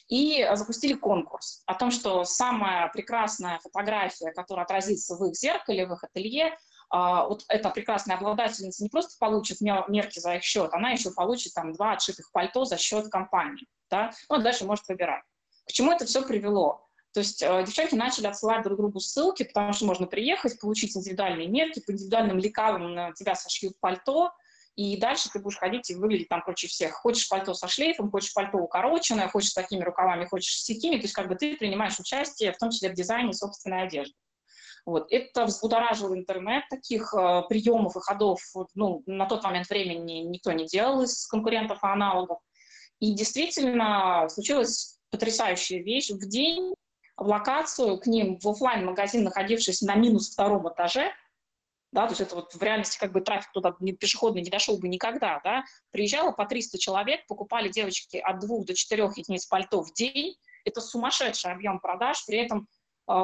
и 0.08 0.46
запустили 0.54 0.94
конкурс 0.94 1.62
о 1.66 1.74
том, 1.74 1.90
что 1.90 2.24
самая 2.24 2.88
прекрасная 2.88 3.58
фотография, 3.60 4.32
которая 4.32 4.64
отразится 4.64 5.16
в 5.16 5.24
их 5.24 5.34
зеркале, 5.34 5.86
в 5.86 5.92
их 5.94 6.04
ателье, 6.04 6.56
вот 6.90 7.44
эта 7.48 7.70
прекрасная 7.70 8.16
обладательница 8.16 8.82
не 8.82 8.88
просто 8.88 9.16
получит 9.18 9.60
мерки 9.60 10.18
за 10.18 10.36
их 10.36 10.42
счет, 10.42 10.72
она 10.72 10.90
еще 10.90 11.12
получит 11.12 11.54
там 11.54 11.72
два 11.72 11.92
отшитых 11.92 12.30
пальто 12.32 12.64
за 12.64 12.76
счет 12.78 13.08
компании. 13.08 13.66
Да? 13.90 14.12
Ну, 14.28 14.36
а 14.36 14.38
дальше 14.38 14.64
может 14.64 14.88
выбирать. 14.88 15.22
К 15.66 15.72
чему 15.72 15.92
это 15.92 16.04
все 16.04 16.22
привело? 16.22 16.86
То 17.12 17.20
есть 17.20 17.42
э, 17.42 17.64
девчонки 17.66 17.94
начали 17.94 18.26
отсылать 18.26 18.62
друг 18.62 18.78
другу 18.78 19.00
ссылки, 19.00 19.42
потому 19.42 19.72
что 19.72 19.84
можно 19.84 20.06
приехать, 20.06 20.60
получить 20.60 20.96
индивидуальные 20.96 21.48
мерки, 21.48 21.80
по 21.80 21.90
индивидуальным 21.90 22.38
лекалам 22.38 22.94
на 22.94 23.12
тебя 23.12 23.34
сошьют 23.34 23.74
пальто, 23.80 24.32
и 24.76 24.96
дальше 24.96 25.28
ты 25.32 25.40
будешь 25.40 25.58
ходить 25.58 25.90
и 25.90 25.96
выглядеть 25.96 26.28
там 26.28 26.42
круче 26.42 26.68
всех. 26.68 26.92
Хочешь 26.92 27.28
пальто 27.28 27.52
со 27.54 27.66
шлейфом, 27.66 28.10
хочешь 28.10 28.32
пальто 28.32 28.58
укороченное, 28.58 29.28
хочешь 29.28 29.50
с 29.50 29.54
такими 29.54 29.82
рукавами, 29.82 30.24
хочешь 30.24 30.60
с 30.60 30.66
такими, 30.66 30.96
то 30.96 31.02
есть 31.02 31.14
как 31.14 31.28
бы 31.28 31.34
ты 31.34 31.56
принимаешь 31.56 31.98
участие 31.98 32.52
в 32.52 32.58
том 32.58 32.70
числе 32.70 32.90
в 32.90 32.94
дизайне 32.94 33.32
собственной 33.32 33.82
одежды. 33.82 34.14
Вот. 34.86 35.06
Это 35.10 35.44
взбудоражило 35.44 36.14
интернет, 36.14 36.64
таких 36.70 37.14
э, 37.14 37.42
приемов 37.48 37.96
и 37.96 38.00
ходов 38.00 38.40
ну, 38.74 39.02
на 39.06 39.26
тот 39.26 39.42
момент 39.44 39.68
времени 39.68 40.20
никто 40.20 40.52
не 40.52 40.66
делал 40.66 41.02
из 41.02 41.26
конкурентов 41.26 41.82
и 41.82 41.86
аналогов. 41.86 42.38
И 42.98 43.14
действительно 43.14 44.28
случилась 44.28 44.98
потрясающая 45.10 45.82
вещь. 45.82 46.10
В 46.10 46.28
день 46.28 46.74
в 47.16 47.26
локацию 47.26 47.98
к 47.98 48.06
ним 48.06 48.38
в 48.38 48.48
офлайн 48.48 48.86
магазин 48.86 49.24
находившийся 49.24 49.86
на 49.86 49.94
минус 49.94 50.30
втором 50.30 50.68
этаже, 50.72 51.12
да, 51.92 52.06
то 52.06 52.12
есть 52.12 52.20
это 52.20 52.36
вот 52.36 52.54
в 52.54 52.62
реальности 52.62 52.98
как 52.98 53.12
бы 53.12 53.20
трафик 53.20 53.50
туда 53.52 53.72
пешеходный 53.98 54.42
не 54.42 54.50
дошел 54.50 54.78
бы 54.78 54.88
никогда, 54.88 55.40
да, 55.42 55.64
приезжало 55.90 56.30
по 56.30 56.46
300 56.46 56.78
человек, 56.78 57.26
покупали 57.26 57.68
девочки 57.68 58.16
от 58.16 58.38
двух 58.40 58.64
до 58.64 58.74
четырех 58.74 59.18
единиц 59.18 59.46
пальто 59.46 59.82
в 59.82 59.92
день, 59.92 60.36
это 60.64 60.80
сумасшедший 60.80 61.52
объем 61.52 61.80
продаж, 61.80 62.24
при 62.26 62.38
этом 62.38 62.68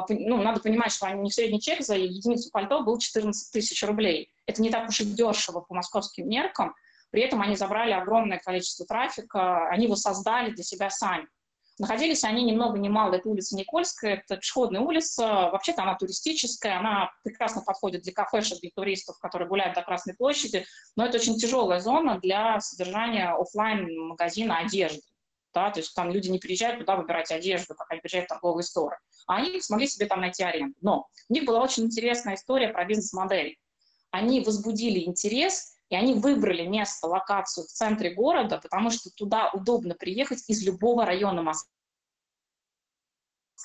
ну, 0.09 0.41
надо 0.41 0.59
понимать, 0.59 0.91
что 0.91 1.07
у 1.07 1.21
них 1.21 1.33
средний 1.33 1.61
чек 1.61 1.81
за 1.81 1.95
единицу 1.95 2.49
пальто 2.51 2.81
был 2.81 2.97
14 2.97 3.51
тысяч 3.51 3.81
рублей. 3.83 4.29
Это 4.45 4.61
не 4.61 4.69
так 4.69 4.89
уж 4.89 4.99
и 5.01 5.05
дешево 5.05 5.61
по 5.61 5.73
московским 5.73 6.27
меркам, 6.27 6.75
при 7.11 7.21
этом 7.21 7.41
они 7.41 7.55
забрали 7.55 7.91
огромное 7.91 8.37
количество 8.37 8.85
трафика, 8.85 9.67
они 9.69 9.85
его 9.85 9.95
создали 9.95 10.51
для 10.51 10.63
себя 10.63 10.89
сами. 10.89 11.27
Находились 11.79 12.23
они 12.23 12.43
ни 12.43 12.53
много 12.53 12.79
ни 12.79 12.89
мало, 12.89 13.13
это 13.13 13.29
улица 13.29 13.55
Никольская, 13.55 14.15
это 14.15 14.37
пешеходная 14.37 14.81
улица, 14.81 15.49
вообще-то 15.51 15.83
она 15.83 15.95
туристическая, 15.95 16.79
она 16.79 17.11
прекрасно 17.23 17.61
подходит 17.61 18.01
для 18.01 18.13
кафешек, 18.13 18.59
для 18.61 18.71
туристов, 18.71 19.19
которые 19.19 19.47
гуляют 19.47 19.75
до 19.75 19.83
Красной 19.83 20.15
площади, 20.15 20.65
но 20.95 21.05
это 21.05 21.17
очень 21.17 21.37
тяжелая 21.37 21.79
зона 21.79 22.19
для 22.19 22.59
содержания 22.61 23.29
офлайн 23.29 24.07
магазина 24.07 24.57
одежды. 24.57 25.01
Да, 25.57 25.71
то 25.71 25.79
есть 25.79 25.95
там 25.95 26.11
люди 26.11 26.29
не 26.29 26.37
приезжают 26.37 26.77
туда 26.77 26.95
выбирать 26.95 27.31
одежду, 27.31 27.73
как 27.73 27.89
они 27.89 27.99
приезжают 27.99 28.27
в 28.27 28.29
торговые 28.29 28.63
сторы. 28.63 28.95
А 29.25 29.37
они 29.37 29.59
смогли 29.59 29.87
себе 29.87 30.05
там 30.05 30.21
найти 30.21 30.43
аренду. 30.43 30.75
Но 30.81 31.07
у 31.29 31.33
них 31.33 31.45
была 31.45 31.63
очень 31.63 31.85
интересная 31.85 32.35
история 32.35 32.67
про 32.67 32.85
бизнес-модель. 32.85 33.57
Они 34.11 34.41
возбудили 34.41 34.99
интерес 34.99 35.73
и 35.89 35.95
они 35.95 36.13
выбрали 36.13 36.67
место, 36.67 37.07
локацию 37.07 37.65
в 37.65 37.69
центре 37.69 38.13
города, 38.13 38.59
потому 38.59 38.91
что 38.91 39.09
туда 39.09 39.49
удобно 39.51 39.95
приехать 39.95 40.43
из 40.47 40.63
любого 40.63 41.07
района 41.07 41.41
Москвы 41.41 41.71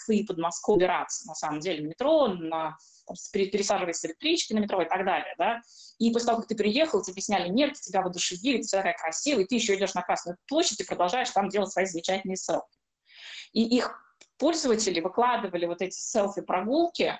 и 0.08 0.24
Подмосковья 0.24 0.76
убираться, 0.76 1.26
на 1.26 1.34
самом 1.34 1.60
деле, 1.60 1.84
метро, 1.84 2.28
на, 2.28 2.76
там, 3.06 3.16
пересаживаясь 3.32 3.96
с 3.96 4.04
электрички 4.04 4.52
на 4.52 4.60
метро 4.60 4.82
и 4.82 4.88
так 4.88 5.04
далее, 5.04 5.34
да. 5.38 5.60
И 5.98 6.10
после 6.12 6.26
того, 6.26 6.38
как 6.38 6.48
ты 6.48 6.56
приехал, 6.56 7.02
тебе 7.02 7.20
сняли 7.20 7.50
мерки, 7.50 7.80
тебя 7.80 8.02
воодушевили, 8.02 8.62
ты 8.62 8.68
такая 8.68 8.96
красивая, 8.96 9.44
и 9.44 9.46
ты 9.46 9.54
еще 9.56 9.74
идешь 9.74 9.94
на 9.94 10.02
Красную 10.02 10.36
площадь 10.48 10.80
и 10.80 10.84
продолжаешь 10.84 11.30
там 11.30 11.48
делать 11.48 11.70
свои 11.70 11.86
замечательные 11.86 12.36
селфи. 12.36 12.66
И 13.52 13.62
их 13.62 13.98
пользователи 14.38 15.00
выкладывали 15.00 15.66
вот 15.66 15.82
эти 15.82 15.94
селфи-прогулки, 15.94 17.18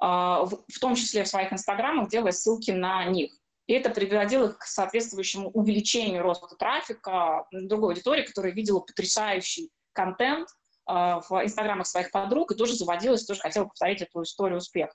а, 0.00 0.44
в 0.44 0.78
том 0.80 0.94
числе 0.94 1.24
в 1.24 1.28
своих 1.28 1.52
инстаграмах, 1.52 2.08
делая 2.08 2.32
ссылки 2.32 2.70
на 2.70 3.04
них. 3.04 3.32
И 3.66 3.72
это 3.72 3.90
приводило 3.90 4.48
к 4.48 4.64
соответствующему 4.64 5.50
увеличению 5.50 6.22
роста 6.22 6.54
трафика 6.56 7.46
другой 7.50 7.94
аудитории, 7.94 8.22
которая 8.22 8.52
видела 8.52 8.80
потрясающий 8.80 9.70
контент 9.92 10.48
в 10.86 11.42
инстаграмах 11.42 11.86
своих 11.86 12.10
подруг 12.10 12.52
и 12.52 12.54
тоже 12.54 12.74
заводилась, 12.74 13.24
тоже 13.24 13.40
хотела 13.40 13.64
повторить 13.64 14.02
эту 14.02 14.22
историю 14.22 14.58
успеха. 14.58 14.94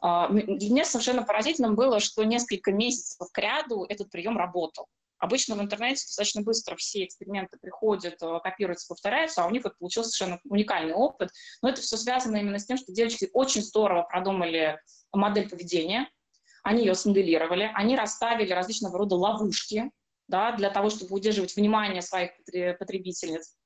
Для 0.00 0.70
меня 0.70 0.84
совершенно 0.84 1.24
поразительным 1.24 1.74
было, 1.74 1.98
что 1.98 2.22
несколько 2.22 2.70
месяцев 2.70 3.26
к 3.32 3.38
ряду 3.38 3.84
этот 3.88 4.10
прием 4.10 4.38
работал. 4.38 4.86
Обычно 5.18 5.56
в 5.56 5.60
интернете 5.60 6.04
достаточно 6.06 6.42
быстро 6.42 6.76
все 6.76 7.04
эксперименты 7.04 7.58
приходят, 7.60 8.22
э, 8.22 8.40
копируются, 8.40 8.86
повторяются, 8.88 9.42
а 9.42 9.46
у 9.46 9.50
них 9.50 9.66
это 9.66 9.74
получился 9.78 10.10
совершенно 10.10 10.40
уникальный 10.44 10.94
опыт. 10.94 11.30
Но 11.60 11.68
это 11.68 11.80
все 11.80 11.96
связано 11.96 12.36
именно 12.36 12.58
с 12.58 12.66
тем, 12.66 12.76
что 12.76 12.92
девочки 12.92 13.28
очень 13.32 13.62
здорово 13.62 14.02
продумали 14.02 14.80
модель 15.12 15.48
поведения, 15.48 16.08
они 16.62 16.84
ее 16.84 16.94
смоделировали, 16.94 17.70
они 17.74 17.96
расставили 17.96 18.52
различного 18.52 18.98
рода 18.98 19.16
ловушки 19.16 19.90
да, 20.28 20.52
для 20.52 20.70
того, 20.70 20.90
чтобы 20.90 21.16
удерживать 21.16 21.56
внимание 21.56 22.02
своих 22.02 22.32
потребительниц. 22.78 23.56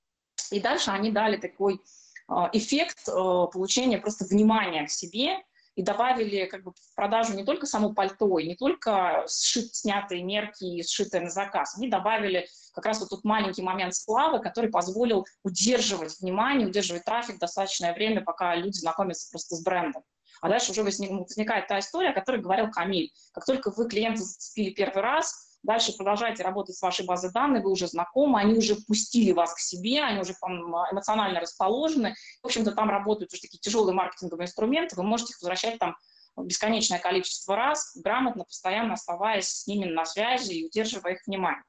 И 0.50 0.60
дальше 0.60 0.90
они 0.90 1.10
дали 1.10 1.36
такой 1.36 1.80
а, 2.28 2.50
эффект 2.52 3.08
а, 3.08 3.46
получения 3.46 3.98
просто 3.98 4.24
внимания 4.24 4.86
к 4.86 4.90
себе 4.90 5.38
и 5.74 5.82
добавили 5.82 6.46
как 6.46 6.64
бы 6.64 6.72
в 6.72 6.94
продажу 6.94 7.34
не 7.34 7.44
только 7.44 7.66
само 7.66 7.94
пальто, 7.94 8.38
и 8.38 8.46
не 8.46 8.56
только 8.56 9.24
сшит, 9.28 9.74
снятые 9.74 10.22
мерки 10.22 10.64
и 10.64 10.82
сшитые 10.82 11.22
на 11.22 11.30
заказ, 11.30 11.76
они 11.76 11.88
добавили 11.88 12.46
как 12.74 12.86
раз 12.86 13.00
вот 13.00 13.08
тот 13.08 13.24
маленький 13.24 13.62
момент 13.62 13.94
славы, 13.94 14.40
который 14.40 14.70
позволил 14.70 15.26
удерживать 15.42 16.20
внимание, 16.20 16.66
удерживать 16.66 17.04
трафик 17.04 17.38
достаточное 17.38 17.94
время, 17.94 18.22
пока 18.22 18.54
люди 18.54 18.76
знакомятся 18.78 19.30
просто 19.30 19.56
с 19.56 19.62
брендом. 19.62 20.02
А 20.40 20.48
дальше 20.48 20.72
уже 20.72 20.82
возникает 20.82 21.68
та 21.68 21.78
история, 21.78 22.10
о 22.10 22.14
которой 22.14 22.40
говорил 22.40 22.70
Камиль. 22.70 23.12
Как 23.32 23.44
только 23.44 23.70
вы 23.70 23.88
клиента 23.88 24.22
зацепили 24.22 24.70
первый 24.70 25.02
раз, 25.02 25.51
Дальше 25.62 25.96
продолжайте 25.96 26.42
работать 26.42 26.76
с 26.76 26.82
вашей 26.82 27.06
базой 27.06 27.30
данных, 27.30 27.62
вы 27.62 27.70
уже 27.70 27.86
знакомы, 27.86 28.40
они 28.40 28.54
уже 28.54 28.74
пустили 28.74 29.30
вас 29.30 29.54
к 29.54 29.60
себе, 29.60 30.02
они 30.02 30.20
уже 30.20 30.32
эмоционально 30.32 31.40
расположены. 31.40 32.14
В 32.42 32.46
общем-то, 32.46 32.72
там 32.72 32.90
работают 32.90 33.32
уже 33.32 33.42
такие 33.42 33.60
тяжелые 33.60 33.94
маркетинговые 33.94 34.46
инструменты, 34.46 34.96
вы 34.96 35.04
можете 35.04 35.32
их 35.32 35.40
возвращать 35.40 35.78
там 35.78 35.96
бесконечное 36.36 36.98
количество 36.98 37.54
раз, 37.54 37.96
грамотно, 37.96 38.44
постоянно 38.44 38.94
оставаясь 38.94 39.48
с 39.48 39.66
ними 39.68 39.84
на 39.84 40.04
связи 40.04 40.52
и 40.52 40.66
удерживая 40.66 41.14
их 41.14 41.26
внимание. 41.26 41.62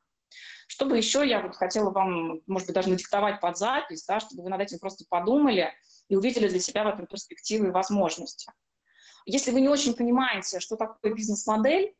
Чтобы 0.68 0.98
еще 0.98 1.28
я 1.28 1.42
вот 1.42 1.56
хотела 1.56 1.92
вам, 1.92 2.42
может 2.48 2.68
быть, 2.68 2.76
даже 2.76 2.90
надиктовать 2.90 3.40
под 3.42 3.58
запись, 3.58 4.06
да, 4.06 4.20
чтобы 4.20 4.44
вы 4.44 4.50
над 4.50 4.62
этим 4.62 4.80
просто 4.80 5.06
подумали 5.08 5.72
и 6.08 6.16
увидели 6.16 6.48
для 6.48 6.60
себя 6.60 6.84
в 6.84 6.88
этом 6.88 7.06
перспективы 7.06 7.68
и 7.68 7.72
возможности. 7.72 8.52
Если 9.26 9.52
вы 9.52 9.62
не 9.62 9.70
очень 9.70 9.94
понимаете, 9.94 10.60
что 10.60 10.76
такое 10.78 11.14
бизнес-модель, 11.14 11.94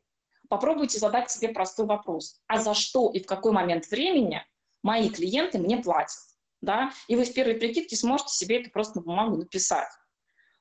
попробуйте 0.54 1.00
задать 1.00 1.32
себе 1.32 1.48
простой 1.48 1.84
вопрос. 1.86 2.40
А 2.46 2.60
за 2.60 2.74
что 2.74 3.10
и 3.10 3.20
в 3.20 3.26
какой 3.26 3.50
момент 3.50 3.90
времени 3.90 4.40
мои 4.84 5.10
клиенты 5.10 5.58
мне 5.58 5.78
платят? 5.78 6.16
Да? 6.60 6.92
И 7.08 7.16
вы 7.16 7.24
в 7.24 7.34
первой 7.34 7.54
прикидке 7.54 7.96
сможете 7.96 8.32
себе 8.32 8.60
это 8.60 8.70
просто 8.70 8.98
на 8.98 9.04
бумагу 9.04 9.36
написать. 9.36 9.88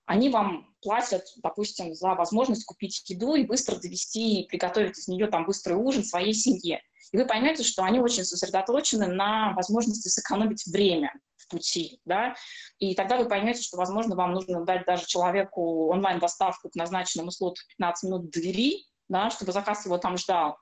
Они 0.05 0.29
вам 0.29 0.75
платят, 0.81 1.23
допустим, 1.43 1.93
за 1.93 2.15
возможность 2.15 2.65
купить 2.65 3.07
еду 3.07 3.35
и 3.35 3.43
быстро 3.43 3.75
довести, 3.75 4.41
и 4.41 4.47
приготовить 4.47 4.97
из 4.97 5.07
нее 5.07 5.27
там 5.27 5.45
быстрый 5.45 5.73
ужин 5.73 6.03
своей 6.03 6.33
семье. 6.33 6.81
И 7.11 7.17
вы 7.17 7.27
поймете, 7.27 7.63
что 7.63 7.83
они 7.83 7.99
очень 7.99 8.25
сосредоточены 8.25 9.05
на 9.05 9.53
возможности 9.53 10.07
сэкономить 10.07 10.65
время 10.65 11.13
в 11.37 11.47
пути, 11.49 12.01
да, 12.03 12.33
и 12.79 12.95
тогда 12.95 13.17
вы 13.17 13.29
поймете, 13.29 13.61
что, 13.61 13.77
возможно, 13.77 14.15
вам 14.15 14.33
нужно 14.33 14.65
дать 14.65 14.85
даже 14.87 15.05
человеку 15.05 15.89
онлайн-доставку 15.89 16.69
к 16.69 16.75
назначенному 16.75 17.29
слоту 17.29 17.61
15 17.77 18.09
минут 18.09 18.31
двери, 18.31 18.87
да, 19.09 19.29
чтобы 19.29 19.51
заказ 19.51 19.85
его 19.85 19.97
там 19.97 20.17
ждал, 20.17 20.57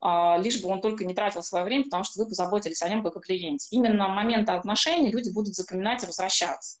а, 0.00 0.36
лишь 0.38 0.60
бы 0.60 0.68
он 0.68 0.80
только 0.80 1.04
не 1.04 1.14
тратил 1.14 1.42
свое 1.42 1.64
время, 1.64 1.84
потому 1.84 2.04
что 2.04 2.22
вы 2.22 2.28
позаботились 2.28 2.82
о 2.82 2.88
нем 2.88 3.02
как 3.02 3.16
о 3.16 3.20
клиенте. 3.20 3.68
Именно 3.70 4.08
момент 4.08 4.48
отношений 4.50 5.10
люди 5.10 5.30
будут 5.30 5.54
запоминать 5.54 6.02
и 6.02 6.06
возвращаться. 6.06 6.78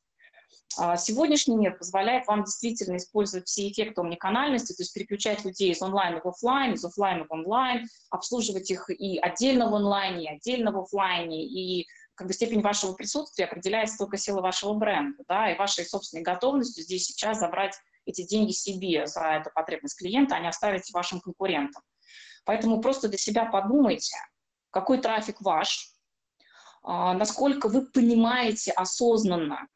А, 0.76 0.96
сегодняшний 0.96 1.56
мир 1.56 1.76
позволяет 1.78 2.26
вам 2.26 2.44
действительно 2.44 2.96
использовать 2.96 3.46
все 3.46 3.70
эффекты 3.70 4.00
омниканальности, 4.00 4.72
то 4.72 4.82
есть 4.82 4.92
переключать 4.92 5.44
людей 5.44 5.72
из 5.72 5.80
онлайна 5.80 6.20
в 6.22 6.28
офлайн, 6.28 6.74
из 6.74 6.84
офлайна 6.84 7.24
в 7.24 7.32
онлайн, 7.32 7.86
обслуживать 8.10 8.70
их 8.70 8.90
и 8.90 9.18
отдельно 9.18 9.70
в 9.70 9.74
онлайне, 9.74 10.24
и 10.24 10.36
отдельно 10.36 10.72
в 10.72 10.78
офлайне, 10.78 11.46
и 11.46 11.86
как 12.14 12.26
бы 12.26 12.32
степень 12.32 12.60
вашего 12.60 12.92
присутствия 12.92 13.46
определяется 13.46 13.98
только 13.98 14.18
сила 14.18 14.40
вашего 14.40 14.74
бренда, 14.74 15.22
да, 15.28 15.50
и 15.50 15.58
вашей 15.58 15.84
собственной 15.84 16.22
готовностью 16.22 16.84
здесь 16.84 17.06
сейчас 17.06 17.38
забрать 17.38 17.74
эти 18.06 18.26
деньги 18.26 18.52
себе 18.52 19.06
за 19.06 19.20
эту 19.20 19.50
потребность 19.54 19.98
клиента, 19.98 20.36
а 20.36 20.40
не 20.40 20.48
оставить 20.48 20.92
вашим 20.92 21.20
конкурентам. 21.20 21.82
Поэтому 22.44 22.80
просто 22.80 23.08
для 23.08 23.18
себя 23.18 23.46
подумайте, 23.46 24.16
какой 24.70 24.98
трафик 24.98 25.40
ваш, 25.40 25.92
а, 26.82 27.14
насколько 27.14 27.68
вы 27.68 27.86
понимаете 27.86 28.72
осознанно, 28.72 29.66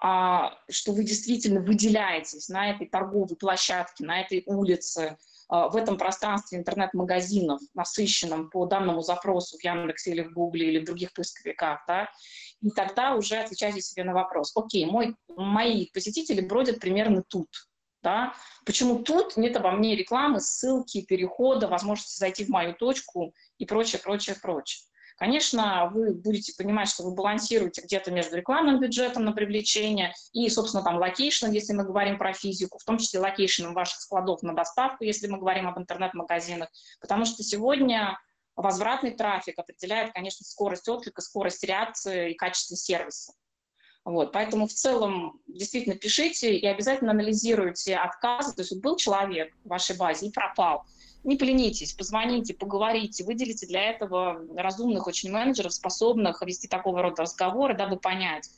а, 0.00 0.58
что 0.68 0.92
вы 0.92 1.04
действительно 1.04 1.60
выделяетесь 1.60 2.48
на 2.48 2.70
этой 2.70 2.88
торговой 2.88 3.36
площадке, 3.36 4.04
на 4.04 4.20
этой 4.20 4.42
улице, 4.46 5.16
а, 5.48 5.68
в 5.68 5.76
этом 5.76 5.98
пространстве 5.98 6.58
интернет-магазинов, 6.58 7.60
насыщенном 7.74 8.50
по 8.50 8.66
данному 8.66 9.02
запросу 9.02 9.58
в 9.58 9.64
Яндексе 9.64 10.12
или 10.12 10.22
в 10.22 10.32
Гугле 10.32 10.68
или 10.68 10.78
в 10.80 10.84
других 10.84 11.12
поисковиках, 11.12 11.84
да, 11.86 12.08
и 12.60 12.70
тогда 12.70 13.14
уже 13.14 13.36
отвечайте 13.36 13.80
себе 13.80 14.04
на 14.04 14.14
вопрос, 14.14 14.52
окей, 14.56 14.86
мой, 14.86 15.14
мои 15.28 15.86
посетители 15.92 16.40
бродят 16.40 16.80
примерно 16.80 17.22
тут, 17.22 17.48
да? 18.02 18.34
Почему 18.64 19.02
тут 19.02 19.36
нет 19.36 19.56
обо 19.56 19.70
мне 19.72 19.96
рекламы, 19.96 20.40
ссылки, 20.40 21.02
перехода, 21.02 21.68
возможности 21.68 22.18
зайти 22.18 22.44
в 22.44 22.48
мою 22.48 22.74
точку 22.74 23.34
и 23.58 23.66
прочее, 23.66 24.00
прочее, 24.02 24.36
прочее. 24.40 24.86
Конечно, 25.16 25.90
вы 25.92 26.12
будете 26.14 26.52
понимать, 26.56 26.88
что 26.88 27.04
вы 27.04 27.14
балансируете 27.14 27.82
где-то 27.82 28.10
между 28.10 28.36
рекламным 28.36 28.80
бюджетом 28.80 29.24
на 29.24 29.32
привлечение 29.32 30.14
и, 30.32 30.48
собственно, 30.48 30.82
там 30.82 30.96
location, 30.96 31.50
если 31.50 31.74
мы 31.74 31.84
говорим 31.84 32.18
про 32.18 32.32
физику, 32.32 32.78
в 32.78 32.84
том 32.84 32.98
числе 32.98 33.20
location 33.20 33.63
ом 33.63 33.74
ваших 33.74 34.00
складов 34.00 34.42
на 34.42 34.54
доставку, 34.54 35.04
если 35.04 35.28
мы 35.28 35.38
говорим 35.38 35.68
об 35.68 35.78
интернет-магазинах, 35.78 36.70
потому 37.00 37.24
что 37.24 37.42
сегодня 37.42 38.18
возвратный 38.56 39.12
трафик 39.12 39.58
определяет, 39.58 40.12
конечно, 40.12 40.44
скорость 40.44 40.88
отклика, 40.88 41.22
скорость 41.22 41.62
реакции 41.64 42.32
и 42.32 42.34
качество 42.34 42.76
сервиса. 42.76 43.32
Вот, 44.04 44.32
поэтому 44.32 44.66
в 44.66 44.72
целом 44.72 45.40
действительно 45.46 45.94
пишите 45.94 46.56
и 46.56 46.66
обязательно 46.66 47.12
анализируйте 47.12 47.96
отказы. 47.96 48.54
То 48.54 48.62
есть 48.62 48.80
был 48.80 48.96
человек 48.96 49.54
в 49.64 49.68
вашей 49.68 49.96
базе 49.96 50.26
и 50.26 50.32
пропал. 50.32 50.84
Не 51.22 51.36
поленитесь, 51.36 51.92
позвоните, 51.92 52.52
поговорите, 52.52 53.22
выделите 53.22 53.66
для 53.66 53.90
этого 53.90 54.44
разумных 54.56 55.06
очень 55.06 55.30
менеджеров, 55.30 55.72
способных 55.72 56.42
вести 56.42 56.66
такого 56.66 57.00
рода 57.00 57.22
разговоры, 57.22 57.76
дабы 57.76 57.96
понять, 57.96 58.50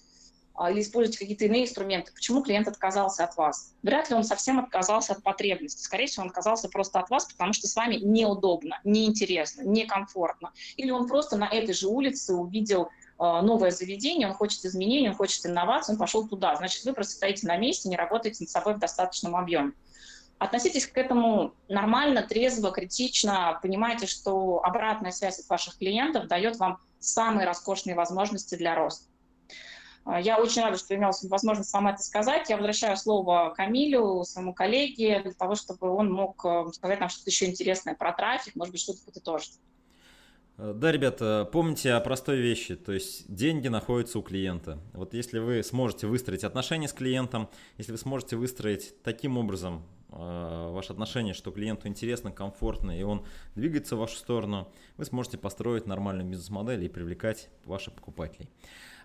а, 0.54 0.70
или 0.70 0.80
использовать 0.80 1.18
какие-то 1.18 1.44
иные 1.44 1.64
инструменты, 1.64 2.12
почему 2.14 2.42
клиент 2.42 2.66
отказался 2.66 3.24
от 3.24 3.36
вас. 3.36 3.74
Вряд 3.82 4.08
ли 4.08 4.16
он 4.16 4.24
совсем 4.24 4.60
отказался 4.60 5.12
от 5.12 5.22
потребности. 5.22 5.82
Скорее 5.82 6.06
всего, 6.06 6.22
он 6.22 6.28
отказался 6.30 6.68
просто 6.68 7.00
от 7.00 7.10
вас, 7.10 7.26
потому 7.26 7.52
что 7.52 7.66
с 7.66 7.76
вами 7.76 7.96
неудобно, 7.96 8.80
неинтересно, 8.84 9.62
некомфортно. 9.62 10.52
Или 10.76 10.90
он 10.90 11.06
просто 11.06 11.36
на 11.36 11.48
этой 11.48 11.74
же 11.74 11.88
улице 11.88 12.34
увидел 12.34 12.88
новое 13.18 13.70
заведение, 13.70 14.28
он 14.28 14.34
хочет 14.34 14.64
изменений, 14.64 15.08
он 15.08 15.14
хочет 15.14 15.46
инноваций, 15.46 15.92
он 15.94 15.98
пошел 15.98 16.26
туда. 16.26 16.56
Значит, 16.56 16.84
вы 16.84 16.92
просто 16.92 17.14
стоите 17.14 17.46
на 17.46 17.56
месте, 17.56 17.88
не 17.88 17.96
работаете 17.96 18.38
над 18.40 18.50
собой 18.50 18.74
в 18.74 18.78
достаточном 18.78 19.36
объеме. 19.36 19.72
Относитесь 20.38 20.86
к 20.86 20.98
этому 20.98 21.54
нормально, 21.68 22.22
трезво, 22.22 22.72
критично, 22.72 23.58
понимайте, 23.62 24.06
что 24.06 24.60
обратная 24.64 25.12
связь 25.12 25.38
от 25.38 25.48
ваших 25.48 25.78
клиентов 25.78 26.26
дает 26.26 26.56
вам 26.56 26.78
самые 26.98 27.46
роскошные 27.46 27.94
возможности 27.94 28.56
для 28.56 28.74
роста. 28.74 29.08
А, 30.04 30.20
я 30.20 30.38
очень 30.38 30.62
рада, 30.62 30.76
что 30.76 30.94
имела 30.94 31.12
возможность 31.22 31.72
вам 31.72 31.86
это 31.86 32.02
сказать. 32.02 32.50
Я 32.50 32.56
возвращаю 32.56 32.96
слово 32.96 33.54
Камилю, 33.56 34.24
своему 34.24 34.52
коллеге, 34.52 35.20
для 35.20 35.32
того, 35.32 35.54
чтобы 35.54 35.88
он 35.88 36.12
мог 36.12 36.44
э, 36.44 36.66
сказать 36.72 37.00
нам 37.00 37.08
что-то 37.08 37.30
еще 37.30 37.46
интересное 37.46 37.94
про 37.94 38.12
трафик, 38.12 38.54
может 38.56 38.72
быть, 38.72 38.80
что-то 38.80 39.04
подытожить. 39.04 39.58
Э, 40.56 40.72
да, 40.74 40.92
ребята, 40.92 41.48
помните 41.50 41.92
о 41.92 42.00
простой 42.00 42.38
вещи, 42.38 42.76
то 42.76 42.92
есть 42.92 43.32
деньги 43.32 43.68
находятся 43.68 44.18
у 44.18 44.22
клиента. 44.22 44.78
Вот 44.92 45.14
если 45.14 45.38
вы 45.38 45.62
сможете 45.62 46.06
выстроить 46.06 46.44
отношения 46.44 46.88
с 46.88 46.92
клиентом, 46.92 47.48
если 47.76 47.92
вы 47.92 47.98
сможете 47.98 48.36
выстроить 48.36 49.02
таким 49.02 49.36
образом 49.36 49.84
э, 50.10 50.70
ваши 50.72 50.92
отношения, 50.92 51.34
что 51.34 51.50
клиенту 51.50 51.88
интересно, 51.88 52.30
комфортно, 52.30 52.96
и 52.96 53.02
он 53.02 53.24
двигается 53.56 53.96
в 53.96 54.00
вашу 54.00 54.16
сторону, 54.16 54.72
вы 54.96 55.04
сможете 55.04 55.38
построить 55.38 55.86
нормальную 55.86 56.28
бизнес-модель 56.28 56.84
и 56.84 56.88
привлекать 56.88 57.48
ваших 57.64 57.94
покупателей. 57.94 58.48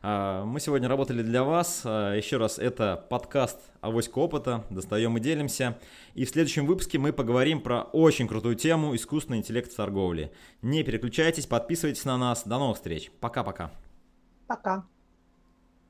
А, 0.02 0.46
мы 0.46 0.60
сегодня 0.60 0.88
работали 0.88 1.22
для 1.22 1.44
вас. 1.44 1.82
А, 1.86 2.14
еще 2.14 2.38
раз, 2.38 2.60
это 2.60 3.06
подкаст 3.10 3.60
«Авоська 3.82 4.18
опыта». 4.20 4.64
Достаем 4.70 5.18
и 5.18 5.20
делимся. 5.20 5.78
И 6.14 6.26
в 6.26 6.30
следующем 6.30 6.66
выпуске 6.66 6.98
мы 6.98 7.12
поговорим 7.12 7.62
про 7.62 7.82
очень 7.82 8.28
крутую 8.28 8.56
тему 8.56 8.96
искусственный 8.96 9.40
интеллект 9.40 9.72
в 9.72 9.76
торговле. 9.76 10.32
Не 10.62 10.84
переключайтесь, 10.84 11.46
подписывайтесь 11.46 12.06
на 12.06 12.18
нас. 12.18 12.44
До 12.46 12.60
новых 12.60 12.78
встреч. 12.78 13.12
Пока-пока. 13.20 13.72
Пока. 14.48 14.76
-пока. 14.76 14.76
Пока. 14.82 14.99